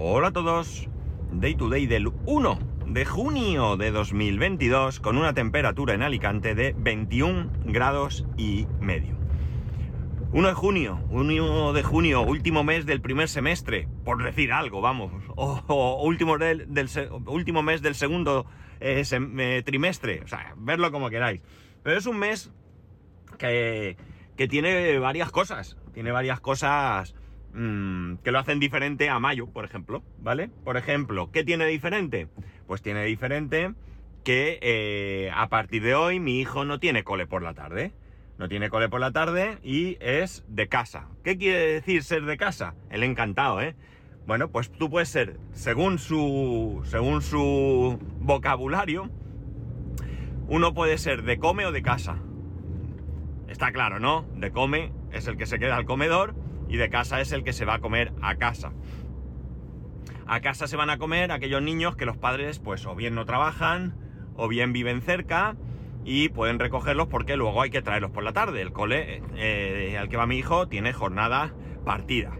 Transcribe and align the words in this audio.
Hola 0.00 0.28
a 0.28 0.32
todos. 0.32 0.88
Day 1.32 1.56
to 1.56 1.68
day 1.68 1.88
del 1.88 2.12
1 2.24 2.58
de 2.86 3.04
junio 3.04 3.76
de 3.76 3.90
2022 3.90 5.00
con 5.00 5.18
una 5.18 5.34
temperatura 5.34 5.92
en 5.92 6.02
Alicante 6.02 6.54
de 6.54 6.72
21 6.78 7.50
grados 7.64 8.24
y 8.36 8.68
medio. 8.78 9.16
1 10.30 10.46
de 10.46 10.54
junio, 10.54 11.00
1 11.10 11.72
de 11.72 11.82
junio, 11.82 12.22
último 12.22 12.62
mes 12.62 12.86
del 12.86 13.00
primer 13.00 13.28
semestre, 13.28 13.88
por 14.04 14.22
decir 14.22 14.52
algo, 14.52 14.80
vamos, 14.80 15.10
o, 15.34 16.00
último, 16.04 16.38
del, 16.38 16.68
último 17.26 17.64
mes 17.64 17.82
del 17.82 17.96
segundo 17.96 18.46
eh, 18.78 19.02
eh, 19.10 19.62
trimestre, 19.66 20.20
o 20.22 20.28
sea, 20.28 20.54
verlo 20.58 20.92
como 20.92 21.10
queráis. 21.10 21.42
Pero 21.82 21.98
es 21.98 22.06
un 22.06 22.20
mes 22.20 22.52
que, 23.36 23.96
que 24.36 24.46
tiene 24.46 24.96
varias 25.00 25.32
cosas, 25.32 25.76
tiene 25.92 26.12
varias 26.12 26.38
cosas 26.38 27.16
mm, 27.52 28.16
que 28.24 28.32
lo 28.32 28.38
hacen 28.38 28.60
diferente 28.60 29.08
a 29.08 29.18
mayo, 29.18 29.46
por 29.46 29.64
ejemplo, 29.64 30.02
¿vale? 30.18 30.50
Por 30.64 30.76
ejemplo, 30.76 31.30
¿qué 31.32 31.44
tiene 31.44 31.66
diferente? 31.66 32.28
Pues 32.66 32.82
tiene 32.82 33.04
diferente 33.04 33.74
que 34.24 34.58
eh, 34.60 35.30
a 35.34 35.48
partir 35.48 35.82
de 35.82 35.94
hoy 35.94 36.20
mi 36.20 36.40
hijo 36.40 36.64
no 36.64 36.78
tiene 36.78 37.04
cole 37.04 37.26
por 37.26 37.42
la 37.42 37.54
tarde. 37.54 37.92
No 38.38 38.48
tiene 38.48 38.70
cole 38.70 38.88
por 38.88 39.00
la 39.00 39.10
tarde 39.10 39.58
y 39.64 39.96
es 40.00 40.44
de 40.48 40.68
casa. 40.68 41.08
¿Qué 41.24 41.36
quiere 41.38 41.74
decir 41.74 42.04
ser 42.04 42.24
de 42.24 42.36
casa? 42.36 42.74
El 42.88 43.02
encantado, 43.02 43.60
¿eh? 43.60 43.74
Bueno, 44.28 44.50
pues 44.50 44.70
tú 44.70 44.90
puedes 44.90 45.08
ser, 45.08 45.40
según 45.52 45.98
su, 45.98 46.82
según 46.84 47.22
su 47.22 47.98
vocabulario, 48.20 49.10
uno 50.46 50.74
puede 50.74 50.98
ser 50.98 51.22
de 51.22 51.38
come 51.38 51.66
o 51.66 51.72
de 51.72 51.82
casa. 51.82 52.18
Está 53.48 53.72
claro, 53.72 53.98
¿no? 53.98 54.26
De 54.36 54.52
come 54.52 54.92
es 55.10 55.26
el 55.26 55.36
que 55.36 55.46
se 55.46 55.58
queda 55.58 55.76
al 55.76 55.86
comedor 55.86 56.34
y 56.68 56.76
de 56.76 56.90
casa 56.90 57.20
es 57.20 57.32
el 57.32 57.44
que 57.44 57.52
se 57.52 57.64
va 57.64 57.74
a 57.74 57.78
comer 57.80 58.12
a 58.22 58.36
casa. 58.36 58.72
A 60.26 60.40
casa 60.40 60.66
se 60.66 60.76
van 60.76 60.90
a 60.90 60.98
comer 60.98 61.32
aquellos 61.32 61.62
niños 61.62 61.96
que 61.96 62.04
los 62.04 62.16
padres 62.16 62.58
pues 62.58 62.84
o 62.86 62.94
bien 62.94 63.14
no 63.14 63.24
trabajan 63.24 63.94
o 64.36 64.48
bien 64.48 64.72
viven 64.72 65.00
cerca 65.00 65.56
y 66.04 66.28
pueden 66.28 66.58
recogerlos 66.58 67.08
porque 67.08 67.36
luego 67.36 67.62
hay 67.62 67.70
que 67.70 67.82
traerlos 67.82 68.10
por 68.10 68.24
la 68.24 68.32
tarde. 68.32 68.60
El 68.60 68.72
cole 68.72 69.22
eh, 69.36 69.96
al 69.98 70.08
que 70.08 70.16
va 70.16 70.26
mi 70.26 70.36
hijo 70.36 70.68
tiene 70.68 70.92
jornada 70.92 71.54
partida. 71.84 72.32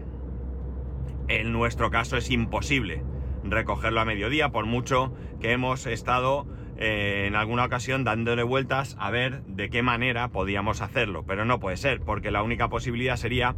En 1.27 1.51
nuestro 1.51 1.89
caso 1.89 2.17
es 2.17 2.29
imposible 2.31 3.03
recogerlo 3.43 4.01
a 4.01 4.05
mediodía 4.05 4.49
por 4.49 4.65
mucho 4.65 5.13
que 5.39 5.51
hemos 5.51 5.85
estado 5.85 6.47
eh, 6.77 7.25
en 7.27 7.35
alguna 7.35 7.65
ocasión 7.65 8.03
dándole 8.03 8.43
vueltas 8.43 8.95
a 8.99 9.11
ver 9.11 9.43
de 9.43 9.69
qué 9.69 9.81
manera 9.81 10.29
podíamos 10.29 10.81
hacerlo, 10.81 11.23
pero 11.25 11.45
no 11.45 11.59
puede 11.59 11.77
ser, 11.77 12.01
porque 12.01 12.31
la 12.31 12.43
única 12.43 12.69
posibilidad 12.69 13.17
sería 13.17 13.55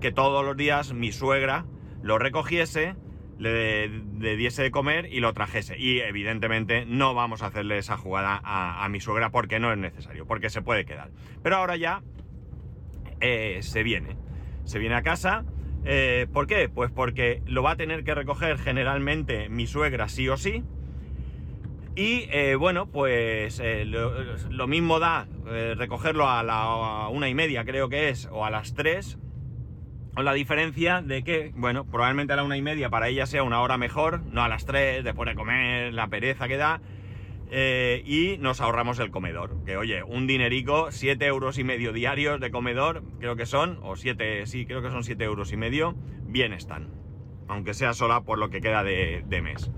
que 0.00 0.12
todos 0.12 0.44
los 0.44 0.56
días 0.56 0.92
mi 0.92 1.12
suegra 1.12 1.66
lo 2.02 2.18
recogiese, 2.18 2.96
le, 3.38 3.88
le 3.88 4.36
diese 4.36 4.62
de 4.62 4.70
comer 4.70 5.06
y 5.12 5.20
lo 5.20 5.32
trajese. 5.32 5.78
Y 5.78 6.00
evidentemente 6.00 6.84
no 6.86 7.14
vamos 7.14 7.42
a 7.42 7.46
hacerle 7.46 7.78
esa 7.78 7.96
jugada 7.96 8.40
a, 8.44 8.88
mi 8.88 9.00
suegra 9.00 9.30
porque 9.30 9.58
no 9.58 9.72
es 9.72 9.78
necesario, 9.78 10.26
porque 10.26 10.50
se 10.50 10.62
puede 10.62 10.84
quedar. 10.84 11.10
Pero 11.42 11.56
ahora 11.56 11.76
ya 11.76 12.02
eh, 13.20 13.58
se 13.62 13.82
viene, 13.82 14.16
se 14.64 14.78
viene 14.78 14.94
a 14.94 15.02
casa. 15.02 15.44
Eh, 15.84 16.26
¿Por 16.32 16.46
qué? 16.46 16.68
Pues 16.68 16.90
porque 16.90 17.42
lo 17.46 17.62
va 17.62 17.72
a 17.72 17.76
tener 17.76 18.04
que 18.04 18.14
recoger 18.14 18.58
generalmente 18.58 19.48
mi 19.48 19.66
suegra 19.66 20.08
sí 20.08 20.28
o 20.28 20.36
sí. 20.36 20.64
Y 21.94 22.28
eh, 22.30 22.56
bueno, 22.56 22.90
pues 22.90 23.62
lo, 23.86 24.66
mismo 24.66 24.98
da 24.98 25.26
recogerlo 25.76 26.28
a 26.28 26.42
la 26.42 27.08
una 27.08 27.30
y 27.30 27.34
media, 27.34 27.64
creo 27.64 27.88
que 27.88 28.10
es, 28.10 28.28
o 28.30 28.44
a 28.44 28.50
las 28.50 28.74
tres. 28.74 29.18
Con 30.16 30.24
la 30.24 30.32
diferencia 30.32 31.02
de 31.02 31.22
que, 31.22 31.52
bueno, 31.54 31.84
probablemente 31.84 32.32
a 32.32 32.36
la 32.36 32.42
una 32.42 32.56
y 32.56 32.62
media 32.62 32.88
para 32.88 33.08
ella 33.08 33.26
sea 33.26 33.42
una 33.42 33.60
hora 33.60 33.76
mejor, 33.76 34.22
no 34.32 34.42
a 34.42 34.48
las 34.48 34.64
tres, 34.64 35.04
después 35.04 35.28
de 35.28 35.34
comer, 35.34 35.92
la 35.92 36.08
pereza 36.08 36.48
que 36.48 36.56
da. 36.56 36.80
eh, 37.50 38.02
y 38.06 38.38
nos 38.38 38.62
ahorramos 38.62 38.98
el 38.98 39.10
comedor. 39.10 39.62
Que 39.66 39.76
oye, 39.76 40.02
un 40.02 40.26
dinerico, 40.26 40.90
siete 40.90 41.26
euros 41.26 41.58
y 41.58 41.64
medio 41.64 41.92
diarios 41.92 42.40
de 42.40 42.50
comedor, 42.50 43.02
creo 43.20 43.36
que 43.36 43.44
son, 43.44 43.78
o 43.82 43.94
siete, 43.94 44.46
sí, 44.46 44.64
creo 44.64 44.80
que 44.80 44.88
son 44.88 45.04
siete 45.04 45.24
euros 45.24 45.52
y 45.52 45.58
medio, 45.58 45.94
bien 46.26 46.54
están. 46.54 46.88
Aunque 47.46 47.74
sea 47.74 47.92
sola 47.92 48.22
por 48.22 48.38
lo 48.38 48.48
que 48.48 48.62
queda 48.62 48.82
de, 48.82 49.22
mes. 49.42 49.70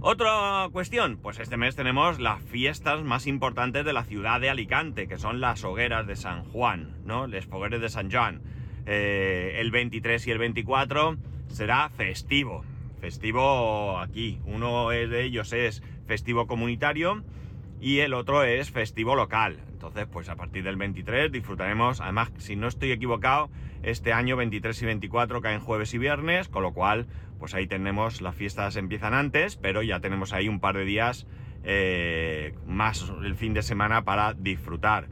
Otra 0.00 0.70
cuestión, 0.72 1.18
pues 1.18 1.38
este 1.38 1.58
mes 1.58 1.76
tenemos 1.76 2.18
las 2.18 2.42
fiestas 2.42 3.02
más 3.02 3.26
importantes 3.26 3.84
de 3.84 3.92
la 3.92 4.04
ciudad 4.04 4.40
de 4.40 4.48
Alicante, 4.48 5.06
que 5.06 5.18
son 5.18 5.42
las 5.42 5.62
hogueras 5.64 6.06
de 6.06 6.16
San 6.16 6.44
Juan, 6.44 6.96
¿no? 7.04 7.26
Les 7.26 7.44
fogueres 7.44 7.82
de 7.82 7.90
San 7.90 8.10
Juan. 8.10 8.40
Eh, 8.86 9.56
el 9.58 9.70
23 9.70 10.26
y 10.26 10.30
el 10.30 10.38
24 10.38 11.16
será 11.48 11.88
festivo. 11.90 12.64
Festivo 13.00 13.98
aquí. 13.98 14.40
Uno 14.44 14.90
de 14.90 15.24
ellos 15.24 15.52
es 15.52 15.82
festivo 16.06 16.46
comunitario 16.46 17.24
y 17.80 17.98
el 17.98 18.14
otro 18.14 18.44
es 18.44 18.70
festivo 18.70 19.16
local. 19.16 19.58
Entonces, 19.72 20.06
pues 20.06 20.28
a 20.28 20.36
partir 20.36 20.62
del 20.62 20.76
23 20.76 21.32
disfrutaremos, 21.32 22.00
además, 22.00 22.30
si 22.38 22.54
no 22.54 22.68
estoy 22.68 22.92
equivocado, 22.92 23.50
este 23.82 24.12
año 24.12 24.36
23 24.36 24.80
y 24.80 24.86
24 24.86 25.40
caen 25.40 25.58
jueves 25.58 25.92
y 25.92 25.98
viernes, 25.98 26.48
con 26.48 26.62
lo 26.62 26.72
cual, 26.72 27.08
pues 27.40 27.54
ahí 27.54 27.66
tenemos, 27.66 28.20
las 28.20 28.36
fiestas 28.36 28.76
empiezan 28.76 29.12
antes, 29.12 29.56
pero 29.56 29.82
ya 29.82 29.98
tenemos 29.98 30.32
ahí 30.32 30.48
un 30.48 30.60
par 30.60 30.76
de 30.76 30.84
días 30.84 31.26
eh, 31.64 32.54
más 32.68 33.12
el 33.24 33.34
fin 33.34 33.54
de 33.54 33.62
semana 33.62 34.04
para 34.04 34.34
disfrutar. 34.34 35.08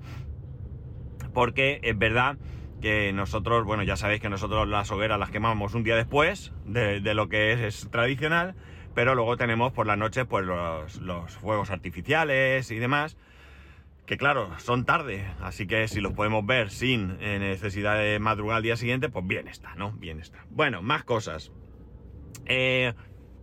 Porque 1.35 1.81
es 1.83 1.99
verdad 1.99 2.39
que 2.81 3.13
nosotros, 3.13 3.65
bueno, 3.65 3.83
ya 3.83 3.97
sabéis 3.97 4.21
que 4.21 4.29
nosotros 4.29 4.69
las 4.69 4.91
hogueras 4.91 5.19
las 5.19 5.31
quemamos 5.31 5.75
un 5.75 5.83
día 5.83 5.97
después 5.97 6.53
de, 6.65 7.01
lo 7.15 7.29
que 7.29 7.53
es, 7.53 7.61
es 7.61 7.91
tradicional, 7.91 8.55
pero 8.95 9.15
luego 9.15 9.37
tenemos 9.37 9.73
por 9.73 9.87
la 9.87 9.97
noche 9.97 10.25
pues 10.25 10.45
los, 10.45 11.01
los 11.01 11.37
fuegos 11.37 11.71
artificiales 11.71 12.71
y 12.71 12.77
demás, 12.77 13.17
que 14.11 14.17
claro, 14.17 14.51
son 14.59 14.85
tarde, 14.85 15.25
así 15.41 15.69
que 15.69 15.87
si 15.87 16.01
los 16.01 16.13
podemos 16.15 16.45
ver 16.45 16.71
sin 16.71 17.17
eh, 17.21 17.39
necesidad 17.39 17.97
de 17.97 18.19
madrugar 18.19 18.57
al 18.57 18.63
día 18.65 18.77
siguiente, 18.77 19.09
pues 19.09 19.25
bien 19.25 19.47
está, 19.47 19.77
¿no? 19.77 19.93
Bien 19.93 20.19
está. 20.19 20.45
Bueno, 20.51 20.83
más 20.83 21.05
cosas. 21.05 21.53
Eh, 22.47 22.93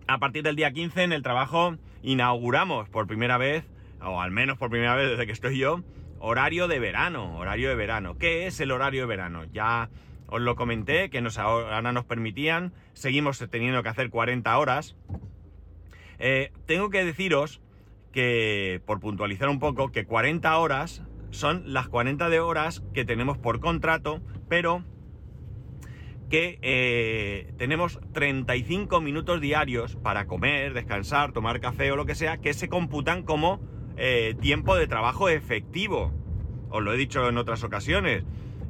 a 0.08 0.18
partir 0.18 0.44
del 0.44 0.58
día 0.58 0.72
15 0.72 1.04
en 1.04 1.14
el 1.14 1.24
trabajo 1.24 1.78
inauguramos 2.02 2.90
por 2.90 3.08
primera 3.08 3.38
vez, 3.38 3.64
o 4.02 4.22
al 4.22 4.32
menos 4.32 4.58
por 4.58 4.70
primera 4.70 4.96
vez 4.96 5.12
desde 5.12 5.26
que 5.26 5.32
estoy 5.32 5.58
yo, 5.58 5.84
horario 6.20 6.68
de 6.68 6.80
verano, 6.80 7.38
horario 7.38 7.70
de 7.70 7.76
verano. 7.76 8.18
¿Qué 8.18 8.48
es 8.48 8.60
el 8.60 8.72
horario 8.72 9.02
de 9.02 9.08
verano? 9.08 9.46
Ya 9.52 9.90
os 10.28 10.42
lo 10.42 10.56
comenté, 10.56 11.10
que 11.10 11.22
nos, 11.22 11.38
ahora 11.38 11.92
nos 11.92 12.06
permitían, 12.06 12.74
seguimos 12.94 13.46
teniendo 13.50 13.82
que 13.84 13.90
hacer 13.90 14.10
40 14.10 14.58
horas. 14.58 14.96
Eh, 16.20 16.52
tengo 16.66 16.90
que 16.90 17.06
deciros 17.06 17.62
que, 18.12 18.82
por 18.86 19.00
puntualizar 19.00 19.50
un 19.50 19.60
poco, 19.60 19.92
que 19.92 20.06
40 20.06 20.58
horas 20.58 21.04
son 21.30 21.74
las 21.74 21.88
40 21.88 22.30
de 22.30 22.40
horas 22.40 22.84
que 22.94 23.06
tenemos 23.06 23.38
por 23.38 23.60
contrato, 23.60 24.22
pero 24.50 24.84
que 26.30 26.60
eh, 26.62 27.54
tenemos 27.58 28.00
35 28.14 29.00
minutos 29.00 29.40
diarios 29.40 29.96
para 29.96 30.28
comer, 30.28 30.74
descansar, 30.74 31.32
tomar 31.32 31.62
café 31.62 31.92
o 31.92 31.96
lo 31.96 32.06
que 32.06 32.16
sea, 32.16 32.38
que 32.38 32.54
se 32.54 32.68
computan 32.68 33.24
como 33.24 33.62
eh, 33.98 34.36
tiempo 34.40 34.76
de 34.76 34.88
trabajo 34.88 35.28
efectivo. 35.28 36.14
Os 36.70 36.84
lo 36.84 36.94
he 36.94 36.98
dicho 36.98 37.28
en 37.28 37.38
otras 37.38 37.64
ocasiones. 37.64 38.24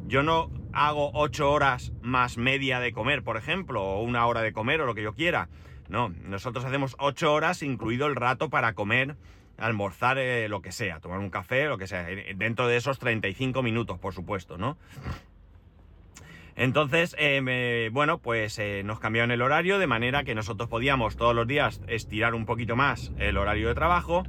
Yo 0.08 0.24
no 0.24 0.50
hago 0.72 1.12
8 1.14 1.52
horas 1.52 1.92
más 2.02 2.38
media 2.38 2.80
de 2.80 2.94
comer, 2.94 3.24
por 3.24 3.36
ejemplo, 3.36 3.84
o 3.84 4.02
una 4.04 4.26
hora 4.26 4.42
de 4.42 4.54
comer 4.54 4.80
o 4.82 4.86
lo 4.86 4.96
que 4.96 5.04
yo 5.04 5.14
quiera. 5.14 5.50
No, 5.90 6.10
nosotros 6.24 6.64
hacemos 6.64 6.96
8 7.00 7.34
horas, 7.34 7.62
incluido 7.62 8.08
el 8.08 8.16
rato 8.16 8.50
para 8.50 8.74
comer, 8.74 9.18
almorzar, 9.58 10.18
eh, 10.18 10.48
lo 10.48 10.62
que 10.62 10.72
sea, 10.72 11.02
tomar 11.02 11.20
un 11.20 11.30
café, 11.30 11.66
lo 11.66 11.78
que 11.78 11.88
sea, 11.88 12.08
dentro 12.36 12.68
de 12.68 12.78
esos 12.78 12.98
35 12.98 13.62
minutos, 13.64 14.00
por 14.00 14.14
supuesto, 14.14 14.58
¿no? 14.58 14.78
Entonces, 16.56 17.16
eh, 17.20 17.90
bueno, 17.92 18.18
pues 18.18 18.60
nos 18.84 19.00
cambiaron 19.00 19.32
el 19.32 19.42
horario 19.42 19.78
de 19.78 19.88
manera 19.88 20.24
que 20.24 20.34
nosotros 20.36 20.70
podíamos 20.70 21.16
todos 21.16 21.36
los 21.36 21.46
días 21.46 21.82
estirar 21.88 22.34
un 22.34 22.46
poquito 22.46 22.76
más 22.76 23.12
el 23.20 23.38
horario 23.38 23.68
de 23.68 23.76
trabajo 23.76 24.24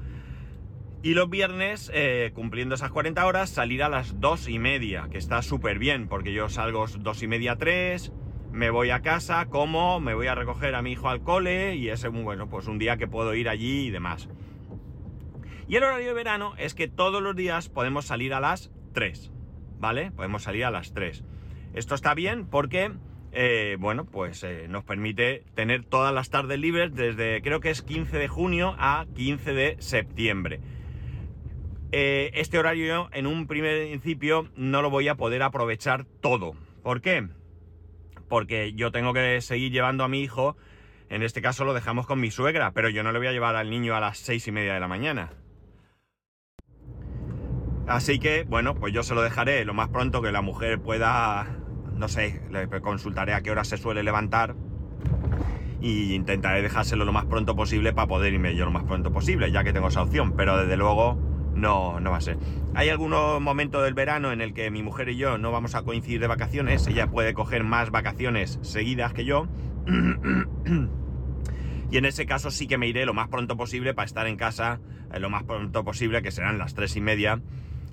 y 1.03 1.15
los 1.15 1.31
viernes, 1.31 1.91
eh, 1.95 2.33
cumpliendo 2.35 2.75
esas 2.75 2.91
40 2.91 3.25
horas, 3.25 3.51
salir 3.51 3.83
a 3.83 3.89
las 3.89 4.21
2 4.21 4.49
y 4.49 4.59
media, 4.59 5.09
que 5.11 5.19
está 5.19 5.43
súper 5.43 5.79
bien, 5.79 6.09
porque 6.09 6.33
yo 6.33 6.49
salgo 6.49 6.87
2 6.87 7.23
y 7.23 7.27
media, 7.29 7.57
3, 7.57 8.13
me 8.51 8.71
voy 8.71 8.91
a 8.91 9.01
casa, 9.01 9.47
como, 9.47 10.01
me 10.01 10.15
voy 10.15 10.27
a 10.27 10.35
recoger 10.35 10.75
a 10.75 10.83
mi 10.83 10.93
hijo 10.93 11.09
al 11.09 11.23
cole 11.23 11.77
y 11.77 11.89
es 11.89 12.03
un, 12.05 12.25
bueno, 12.25 12.49
pues 12.49 12.67
un 12.67 12.79
día 12.79 12.97
que 12.97 13.07
puedo 13.07 13.35
ir 13.35 13.49
allí 13.49 13.87
y 13.87 13.91
demás. 13.91 14.29
Y 15.69 15.77
el 15.77 15.85
horario 15.85 16.09
de 16.09 16.15
verano 16.15 16.55
es 16.57 16.75
que 16.75 16.89
todos 16.89 17.23
los 17.23 17.37
días 17.37 17.69
podemos 17.69 18.07
salir 18.07 18.35
a 18.35 18.41
las 18.41 18.73
3, 18.93 19.31
¿vale? 19.79 20.11
Podemos 20.11 20.43
salir 20.43 20.65
a 20.65 20.71
las 20.71 20.95
3. 20.95 21.23
Esto 21.75 21.95
está 21.95 22.15
bien 22.15 22.47
porque, 22.47 22.91
eh, 23.33 23.77
bueno, 23.79 24.07
pues 24.07 24.43
eh, 24.43 24.67
nos 24.69 24.83
permite 24.83 25.45
tener 25.55 25.85
todas 25.85 26.13
las 26.13 26.31
tardes 26.31 26.59
libres 26.59 26.95
desde 26.95 27.41
creo 27.43 27.61
que 27.61 27.71
es 27.71 27.83
15 27.83 28.17
de 28.17 28.29
junio 28.29 28.75
a 28.79 29.07
15 29.15 29.53
de 29.53 29.77
septiembre. 29.79 30.61
Eh, 31.91 32.31
este 32.35 32.59
horario 32.59 33.09
en 33.13 33.27
un 33.27 33.47
primer 33.47 33.89
principio 33.89 34.49
no 34.57 34.83
lo 34.83 34.91
voy 34.91 35.09
a 35.09 35.15
poder 35.15 35.43
aprovechar 35.43 36.05
todo. 36.05 36.55
¿Por 36.83 37.01
qué? 37.01 37.29
Porque 38.29 38.75
yo 38.75 38.93
tengo 38.93 39.15
que 39.15 39.41
seguir 39.41 39.73
llevando 39.73 40.05
a 40.05 40.09
mi 40.09 40.21
hijo 40.21 40.57
En 41.11 41.23
este 41.23 41.41
caso 41.41 41.65
lo 41.65 41.73
dejamos 41.73 42.07
con 42.07 42.21
mi 42.21 42.31
suegra, 42.31 42.73
pero 42.73 42.91
yo 42.91 43.03
no 43.03 43.13
le 43.13 43.19
voy 43.19 43.29
a 43.29 43.33
llevar 43.33 43.57
al 43.57 43.71
niño 43.71 43.95
a 43.97 44.01
las 44.01 44.19
seis 44.19 44.47
y 44.47 44.53
media 44.53 44.75
de 44.75 44.81
la 44.81 44.89
mañana. 44.89 45.31
Así 47.87 48.19
que, 48.19 48.45
bueno, 48.45 48.75
pues 48.75 48.93
yo 48.93 49.03
se 49.03 49.15
lo 49.15 49.23
dejaré 49.23 49.65
lo 49.65 49.73
más 49.73 49.89
pronto 49.89 50.21
que 50.21 50.31
la 50.31 50.43
mujer 50.43 50.79
pueda, 50.79 51.47
no 51.95 52.09
sé, 52.09 52.43
le 52.51 52.69
consultaré 52.83 53.33
a 53.33 53.41
qué 53.41 53.51
hora 53.51 53.65
se 53.65 53.79
suele 53.79 54.03
levantar 54.03 54.55
y 55.81 56.13
intentaré 56.13 56.61
dejárselo 56.61 57.07
lo 57.07 57.13
más 57.13 57.25
pronto 57.25 57.57
posible 57.57 57.95
para 57.95 58.07
poder 58.07 58.35
irme 58.35 58.55
yo 58.55 58.67
lo 58.67 58.71
más 58.71 58.85
pronto 58.85 59.11
posible, 59.11 59.51
ya 59.51 59.65
que 59.65 59.73
tengo 59.73 59.89
esa 59.89 60.03
opción, 60.03 60.33
pero 60.37 60.59
desde 60.59 60.77
luego 60.77 61.19
no, 61.59 62.01
no 62.01 62.11
va 62.11 62.19
a 62.19 62.21
ser. 62.21 62.39
Hay 62.75 62.89
algunos 62.89 63.41
momentos 63.41 63.85
del 63.85 63.95
verano 63.95 64.33
en 64.33 64.41
el 64.41 64.55
que 64.55 64.71
mi 64.71 64.83
mujer 64.83 65.09
y 65.09 65.17
yo 65.17 65.39
no 65.39 65.53
vamos 65.53 65.75
a 65.75 65.83
coincidir 65.83 66.21
de 66.21 66.27
vacaciones, 66.27 66.87
ella 66.87 67.09
puede 67.09 67.35
coger 67.35 67.65
más 67.65 67.91
vacaciones 67.91 68.59
seguidas 68.63 69.13
que 69.13 69.25
yo. 69.25 69.47
y 71.91 71.97
en 71.97 72.05
ese 72.05 72.27
caso 72.27 72.51
sí 72.51 72.67
que 72.67 72.79
me 72.79 72.87
iré 72.87 73.07
lo 73.07 73.15
más 73.15 73.29
pronto 73.29 73.57
posible 73.57 73.95
para 73.95 74.07
estar 74.07 74.27
en 74.27 74.37
casa 74.37 74.81
eh, 75.13 75.21
lo 75.21 75.31
más 75.31 75.45
pronto 75.45 75.85
posible, 75.85 76.23
que 76.23 76.31
serán 76.31 76.59
las 76.59 76.75
tres 76.75 76.97
y 76.97 77.01
media. 77.01 77.41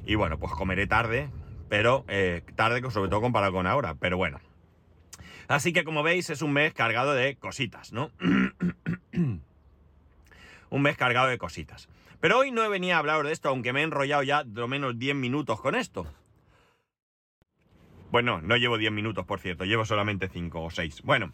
Y 0.05 0.15
bueno, 0.15 0.37
pues 0.37 0.51
comeré 0.53 0.87
tarde, 0.87 1.29
pero 1.69 2.05
eh, 2.07 2.43
tarde 2.55 2.81
sobre 2.91 3.09
todo 3.09 3.21
comparado 3.21 3.53
con 3.53 3.67
ahora, 3.67 3.95
pero 3.95 4.17
bueno. 4.17 4.39
Así 5.47 5.73
que 5.73 5.83
como 5.83 6.03
veis 6.03 6.29
es 6.29 6.41
un 6.41 6.53
mes 6.53 6.73
cargado 6.73 7.13
de 7.13 7.35
cositas, 7.35 7.93
¿no? 7.93 8.11
un 10.75 10.81
mes 10.81 10.97
cargado 10.97 11.27
de 11.27 11.37
cositas. 11.37 11.87
Pero 12.19 12.37
hoy 12.37 12.51
no 12.51 12.69
venía 12.69 12.97
a 12.97 12.99
hablar 12.99 13.23
de 13.23 13.31
esto, 13.31 13.47
aunque 13.47 13.71
me 13.71 13.79
he 13.79 13.83
enrollado 13.83 14.23
ya 14.23 14.43
de 14.43 14.59
lo 14.59 14.67
menos 14.67 14.99
10 14.99 15.15
minutos 15.15 15.61
con 15.61 15.73
esto. 15.73 16.05
Bueno, 18.11 18.41
no 18.41 18.57
llevo 18.57 18.77
10 18.77 18.91
minutos, 18.91 19.25
por 19.25 19.39
cierto, 19.39 19.63
llevo 19.63 19.85
solamente 19.85 20.27
5 20.27 20.61
o 20.61 20.69
6. 20.69 21.03
Bueno, 21.03 21.31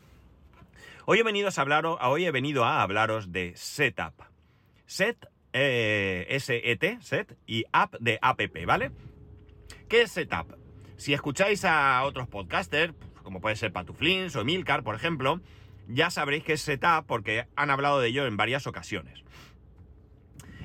hoy 1.05 1.19
he 1.19 1.23
venido 1.23 1.49
a 1.49 1.59
hablaros, 1.59 1.97
hoy 2.01 2.25
he 2.25 2.31
venido 2.31 2.65
a 2.65 2.83
hablaros 2.83 3.31
de 3.31 3.53
Setup. 3.55 4.13
Set, 4.85 5.25
eh, 5.53 6.27
S-E-T, 6.29 6.99
Set, 7.01 7.35
y 7.47 7.65
App 7.71 7.95
de 7.99 8.19
App, 8.21 8.39
¿vale? 8.67 8.91
¿Qué 9.89 10.03
es 10.03 10.11
Setup? 10.11 10.55
Si 10.97 11.15
escucháis 11.15 11.65
a 11.65 12.03
otros 12.03 12.27
podcasters, 12.27 12.93
como 13.23 13.41
puede 13.41 13.55
ser 13.55 13.73
Patuflins 13.73 14.35
o 14.35 14.41
Emilcar, 14.41 14.83
por 14.83 14.93
ejemplo, 14.93 15.41
ya 15.87 16.11
sabréis 16.11 16.43
que 16.43 16.53
es 16.53 16.61
Setup 16.61 17.07
porque 17.07 17.47
han 17.55 17.71
hablado 17.71 17.99
de 17.99 18.09
ello 18.09 18.27
en 18.27 18.37
varias 18.37 18.67
ocasiones. 18.67 19.23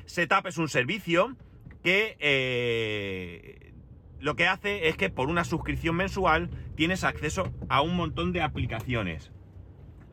Setup 0.06 0.46
es 0.46 0.58
un 0.58 0.68
servicio 0.68 1.36
que 1.82 2.16
eh, 2.20 3.72
lo 4.20 4.34
que 4.36 4.46
hace 4.46 4.88
es 4.88 4.96
que 4.96 5.10
por 5.10 5.28
una 5.28 5.44
suscripción 5.44 5.96
mensual 5.96 6.50
tienes 6.74 7.04
acceso 7.04 7.52
a 7.68 7.82
un 7.82 7.96
montón 7.96 8.32
de 8.32 8.42
aplicaciones. 8.42 9.32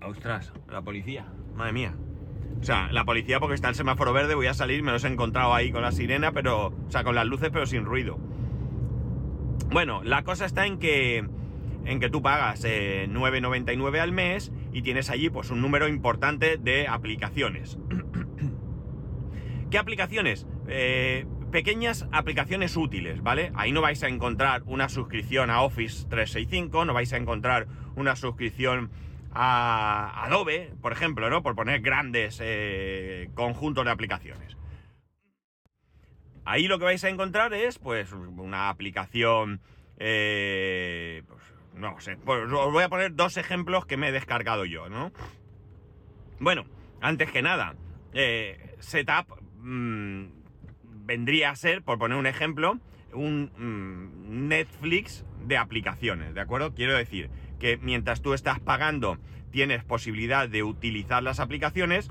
Ostras, 0.02 0.52
la 0.70 0.82
policía, 0.82 1.26
madre 1.56 1.74
mía. 1.74 1.96
O 2.60 2.64
sea, 2.64 2.92
la 2.92 3.06
policía 3.06 3.40
porque 3.40 3.56
está 3.56 3.70
el 3.70 3.76
semáforo 3.76 4.14
verde, 4.14 4.36
voy 4.36 4.48
a 4.48 4.54
salir, 4.54 4.84
me 4.84 4.92
los 4.92 5.04
he 5.04 5.08
encontrado 5.08 5.54
ahí 5.54 5.72
con 5.72 5.82
la 5.82 5.92
sirena, 5.92 6.32
pero, 6.32 6.68
o 6.68 6.92
sea, 6.92 7.04
con 7.04 7.16
las 7.16 7.26
luces 7.26 7.50
pero 7.52 7.66
sin 7.66 7.86
ruido. 7.86 8.18
Bueno, 9.72 10.04
la 10.04 10.24
cosa 10.24 10.46
está 10.46 10.66
en 10.66 10.78
que 10.80 11.26
en 11.86 12.00
que 12.00 12.10
tú 12.10 12.22
pagas 12.22 12.64
9,99 12.64 13.96
eh, 13.96 14.00
al 14.00 14.12
mes 14.12 14.52
y 14.72 14.82
tienes 14.82 15.10
allí 15.10 15.30
pues 15.30 15.50
un 15.50 15.62
número 15.62 15.88
importante 15.88 16.58
de 16.58 16.88
aplicaciones. 16.88 17.78
¿Qué 19.74 19.80
aplicaciones? 19.80 20.46
Eh, 20.68 21.26
pequeñas 21.52 22.08
aplicaciones 22.12 22.78
útiles, 22.78 23.24
¿vale? 23.24 23.52
Ahí 23.56 23.72
no 23.72 23.82
vais 23.82 24.04
a 24.04 24.08
encontrar 24.08 24.62
una 24.68 24.88
suscripción 24.88 25.50
a 25.50 25.64
Office 25.64 26.06
365, 26.10 26.86
no 26.86 26.94
vais 26.94 27.12
a 27.12 27.18
encontrar 27.18 27.66
una 27.96 28.16
suscripción 28.16 28.92
a 29.32 30.26
Adobe, 30.26 30.76
por 30.80 30.92
ejemplo, 30.92 31.28
¿no? 31.32 31.42
Por 31.42 31.56
poner 31.56 31.82
grandes 31.82 32.38
eh, 32.40 33.32
conjuntos 33.34 33.84
de 33.84 33.90
aplicaciones. 33.90 34.56
Ahí 36.46 36.68
lo 36.68 36.78
que 36.78 36.86
vais 36.86 37.04
a 37.04 37.10
encontrar 37.10 37.52
es, 37.56 37.80
pues, 37.80 38.12
una 38.12 38.70
aplicación 38.70 39.60
pues, 39.98 41.24
no 41.74 42.00
sé, 42.00 42.18
pues 42.18 42.44
os 42.44 42.72
voy 42.72 42.84
a 42.84 42.90
poner 42.90 43.16
dos 43.16 43.38
ejemplos 43.38 43.88
que 43.88 43.98
me 43.98 44.10
he 44.10 44.12
descargado 44.12 44.66
yo, 44.66 44.88
¿no? 44.88 45.12
Bueno, 46.40 46.64
antes 47.02 47.32
que 47.32 47.42
nada, 47.42 47.74
eh, 48.14 48.76
Setup 48.78 49.42
mm, 49.64 50.26
vendría 51.06 51.50
a 51.50 51.56
ser, 51.56 51.82
por 51.82 51.98
poner 51.98 52.18
un 52.18 52.28
ejemplo, 52.28 52.80
un 53.14 53.52
mm, 53.58 54.48
Netflix 54.48 55.26
de 55.46 55.58
aplicaciones, 55.58 56.34
¿de 56.34 56.42
acuerdo? 56.42 56.74
Quiero 56.74 56.96
decir 56.96 57.30
que 57.60 57.78
mientras 57.78 58.22
tú 58.22 58.34
estás 58.34 58.60
pagando 58.60 59.18
tienes 59.52 59.84
posibilidad 59.84 60.50
de 60.50 60.64
utilizar 60.64 61.22
las 61.24 61.40
aplicaciones, 61.40 62.10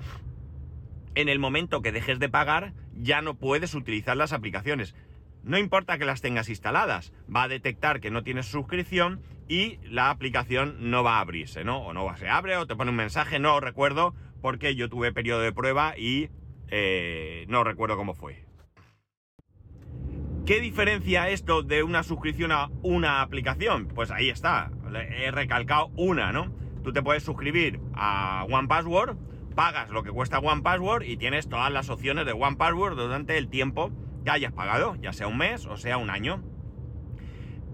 en 1.15 1.29
el 1.29 1.39
momento 1.39 1.83
que 1.83 1.93
dejes 1.93 2.19
de 2.19 2.29
pagar 2.29 2.73
ya 2.95 3.21
no 3.23 3.35
puedes 3.35 3.75
utilizar 3.75 4.17
las 4.17 4.33
aplicaciones. 4.33 4.95
No 5.43 5.59
importa 5.59 5.99
que 5.99 6.05
las 6.05 6.21
tengas 6.21 6.49
instaladas, 6.49 7.13
va 7.35 7.45
a 7.45 7.49
detectar 7.49 8.01
que 8.01 8.11
no 8.11 8.23
tienes 8.23 8.47
suscripción 8.47 9.21
y 9.49 9.79
la 9.83 10.11
aplicación 10.11 10.91
no 10.91 11.03
va 11.03 11.17
a 11.17 11.21
abrirse, 11.21 11.65
¿no? 11.65 11.79
O 11.79 11.93
no 11.93 12.17
se 12.17 12.29
abre 12.29 12.57
o 12.57 12.67
te 12.67 12.77
pone 12.77 12.91
un 12.91 12.97
mensaje, 12.97 13.39
no 13.39 13.59
recuerdo 13.59 14.15
porque 14.41 14.75
yo 14.75 14.89
tuve 14.89 15.13
periodo 15.13 15.41
de 15.41 15.53
prueba 15.53 15.97
y 15.99 16.31
eh, 16.69 17.45
no 17.49 17.65
recuerdo 17.65 17.97
cómo 17.97 18.15
fue. 18.15 18.45
¿Qué 20.47 20.61
diferencia 20.61 21.29
esto 21.29 21.63
de 21.63 21.85
una 21.85 22.03
suscripción 22.03 22.51
a 22.51 22.69
una 22.83 23.23
aplicación? 23.23 23.87
Pues 23.87 24.11
ahí 24.11 24.29
está, 24.29 24.73
he 24.93 25.31
recalcado 25.31 25.93
una, 25.97 26.33
¿no? 26.33 26.53
Tú 26.83 26.93
te 26.93 27.01
puedes 27.01 27.23
suscribir 27.23 27.81
a 27.95 28.45
OnePassword, 28.51 29.17
pagas 29.55 29.91
lo 29.91 30.03
que 30.03 30.11
cuesta 30.11 30.41
OnePassword 30.41 31.05
y 31.05 31.17
tienes 31.17 31.49
todas 31.49 31.71
las 31.71 31.91
opciones 31.91 32.27
de 32.27 32.33
OnePassword 32.33 32.97
durante 32.97 33.39
el 33.39 33.49
tiempo 33.49 33.93
que 34.25 34.31
hayas 34.33 34.53
pagado, 34.53 34.97
ya 34.97 35.13
sea 35.13 35.29
un 35.29 35.39
mes 35.39 35.65
o 35.67 35.77
sea 35.77 35.97
un 35.97 36.11
año. 36.11 36.43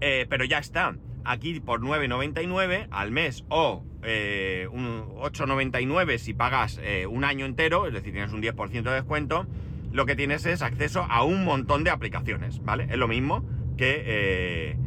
Eh, 0.01 0.27
pero 0.29 0.45
ya 0.45 0.59
está. 0.59 0.95
Aquí 1.25 1.59
por 1.59 1.81
9,99 1.81 2.87
al 2.91 3.11
mes 3.11 3.45
o 3.49 3.83
eh, 4.03 4.67
8,99 4.71 6.17
si 6.17 6.33
pagas 6.33 6.79
eh, 6.83 7.05
un 7.07 7.23
año 7.23 7.45
entero, 7.45 7.87
es 7.87 7.93
decir, 7.93 8.13
tienes 8.13 8.31
un 8.33 8.41
10% 8.41 8.83
de 8.83 8.91
descuento, 8.91 9.45
lo 9.91 10.05
que 10.05 10.15
tienes 10.15 10.45
es 10.45 10.61
acceso 10.61 11.05
a 11.09 11.23
un 11.23 11.43
montón 11.43 11.83
de 11.83 11.89
aplicaciones, 11.89 12.63
¿vale? 12.63 12.87
Es 12.89 12.97
lo 12.97 13.07
mismo 13.07 13.43
que, 13.77 14.03
eh, 14.05 14.77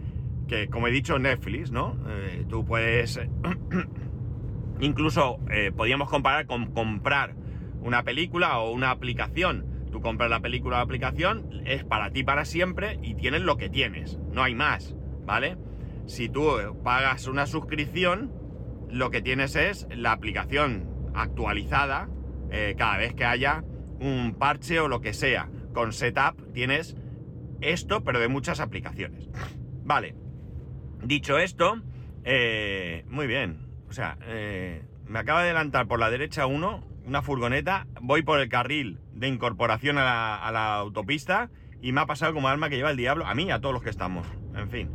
que 0.48 0.68
como 0.68 0.88
he 0.88 0.90
dicho, 0.90 1.18
Netflix, 1.18 1.70
¿no? 1.70 1.96
tú 2.48 2.64
puedes... 2.64 3.20
incluso 4.80 5.38
podríamos 5.76 6.08
comparar 6.08 6.46
con 6.46 6.72
comprar 6.72 7.34
una 7.82 8.02
película 8.02 8.58
o 8.58 8.72
una 8.72 8.90
aplicación 8.90 9.72
Tú 9.92 10.00
compras 10.00 10.30
la 10.30 10.40
película 10.40 10.76
o 10.76 10.78
la 10.78 10.84
aplicación, 10.84 11.62
es 11.66 11.84
para 11.84 12.10
ti 12.10 12.24
para 12.24 12.46
siempre 12.46 12.98
y 13.02 13.14
tienes 13.14 13.42
lo 13.42 13.58
que 13.58 13.68
tienes, 13.68 14.18
no 14.32 14.42
hay 14.42 14.54
más, 14.54 14.96
¿vale? 15.26 15.58
Si 16.06 16.30
tú 16.30 16.48
pagas 16.82 17.26
una 17.26 17.46
suscripción, 17.46 18.32
lo 18.92 19.10
que 19.10 19.22
tienes 19.22 19.56
es 19.56 19.88
la 19.90 20.12
aplicación 20.12 21.10
actualizada 21.14 22.08
eh, 22.50 22.74
cada 22.76 22.98
vez 22.98 23.14
que 23.14 23.24
haya 23.24 23.64
un 24.00 24.36
parche 24.38 24.78
o 24.80 24.88
lo 24.88 25.00
que 25.00 25.14
sea. 25.14 25.48
Con 25.72 25.92
Setup 25.92 26.52
tienes 26.52 26.96
esto, 27.62 28.04
pero 28.04 28.20
de 28.20 28.28
muchas 28.28 28.60
aplicaciones. 28.60 29.30
Vale. 29.84 30.14
Dicho 31.02 31.38
esto, 31.38 31.80
eh, 32.24 33.04
muy 33.08 33.26
bien. 33.26 33.68
O 33.88 33.92
sea, 33.92 34.18
eh, 34.26 34.84
me 35.06 35.18
acaba 35.18 35.42
de 35.42 35.50
adelantar 35.50 35.88
por 35.88 35.98
la 35.98 36.10
derecha 36.10 36.46
uno, 36.46 36.86
una 37.04 37.22
furgoneta, 37.22 37.86
voy 38.00 38.22
por 38.22 38.40
el 38.40 38.48
carril 38.48 39.00
de 39.12 39.28
incorporación 39.28 39.98
a 39.98 40.50
la, 40.52 40.74
autopista 40.76 41.50
y 41.80 41.92
me 41.92 42.02
ha 42.02 42.06
pasado 42.06 42.34
como 42.34 42.48
alma 42.48 42.68
que 42.68 42.76
lleva 42.76 42.90
el 42.90 42.96
diablo, 42.96 43.26
a 43.26 43.34
mí 43.34 43.44
y 43.44 43.50
a 43.50 43.60
todos 43.60 43.72
los 43.72 43.82
que 43.82 43.90
estamos. 43.90 44.26
En 44.54 44.70
fin, 44.70 44.90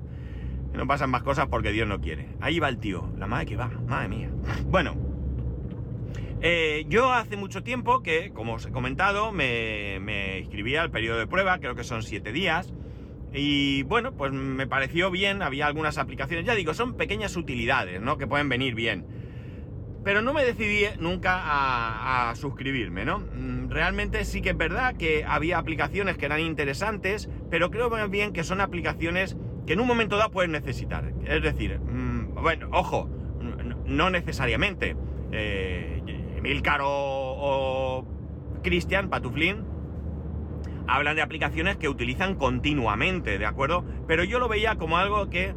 no 0.78 0.88
pasan 0.88 1.10
más 1.10 1.24
cosas 1.24 1.48
porque 1.48 1.72
Dios 1.72 1.88
no 1.88 2.00
quiere. 2.00 2.30
Ahí 2.40 2.60
va 2.60 2.70
el 2.70 2.78
tío, 2.78 3.12
la 3.18 3.28
madre 3.28 3.48
que 3.48 3.56
va, 3.58 3.70
madre 3.88 4.08
mía. 4.08 4.30
Bueno, 4.66 4.96
eh, 6.42 6.86
yo 6.88 7.12
hace 7.12 7.36
mucho 7.36 7.64
tiempo 7.64 8.04
que, 8.04 8.32
como 8.32 8.54
os 8.54 8.66
he 8.66 8.72
comentado, 8.72 9.32
me, 9.32 10.00
me 10.00 10.40
inscribí 10.40 10.76
al 10.76 10.92
periodo 10.92 11.18
de 11.18 11.28
prueba, 11.28 11.58
creo 11.60 11.76
que 11.76 11.84
son 11.84 12.04
siete 12.04 12.32
días. 12.32 12.74
Y 13.34 13.84
bueno, 13.84 14.14
pues 14.14 14.32
me 14.32 14.68
pareció 14.68 15.12
bien, 15.12 15.42
había 15.42 15.68
algunas 15.68 15.98
aplicaciones, 15.98 16.46
ya 16.46 16.56
digo, 16.56 16.74
son 16.74 16.96
pequeñas 16.96 17.36
utilidades, 17.36 18.02
¿no? 18.02 18.18
Que 18.18 18.28
pueden 18.28 18.48
venir 18.48 18.74
bien. 18.76 19.06
Pero 20.04 20.22
no 20.22 20.34
me 20.34 20.46
decidí 20.46 20.86
nunca 21.00 22.30
a, 22.30 22.36
suscribirme, 22.36 23.04
¿no? 23.04 23.20
Mm, 23.20 23.70
realmente 23.70 24.24
sí 24.24 24.42
que 24.42 24.52
es 24.52 24.58
verdad 24.58 24.96
que 24.96 25.26
había 25.28 25.58
aplicaciones 25.58 26.18
que 26.18 26.26
eran 26.26 26.40
interesantes, 26.40 27.30
pero 27.50 27.72
creo 27.72 27.90
más 27.90 28.10
bien 28.10 28.32
que 28.32 28.44
son 28.44 28.62
aplicaciones 28.62 29.36
que 29.68 29.74
en 29.74 29.82
un 29.82 29.88
momento 29.88 30.18
dado 30.18 30.32
puedes 30.32 30.50
necesitar. 30.50 31.14
Es 31.26 31.44
decir, 31.44 31.78
mm, 31.78 32.42
bueno, 32.42 32.70
ojo, 32.72 33.10
no 33.86 34.10
necesariamente. 34.10 34.96
Eh, 35.32 36.02
Emilcar 36.38 36.80
o, 36.84 38.08
Cristian 38.64 39.10
Patuflin 39.10 39.66
hablan 40.88 41.16
de 41.16 41.22
aplicaciones 41.22 41.78
que 41.78 41.90
utilizan 41.90 42.36
continuamente, 42.36 43.38
¿de 43.38 43.46
acuerdo? 43.46 43.84
Pero 44.08 44.24
yo 44.24 44.40
lo 44.40 44.48
veía 44.48 44.78
como 44.78 44.98
algo 44.98 45.30
que, 45.30 45.54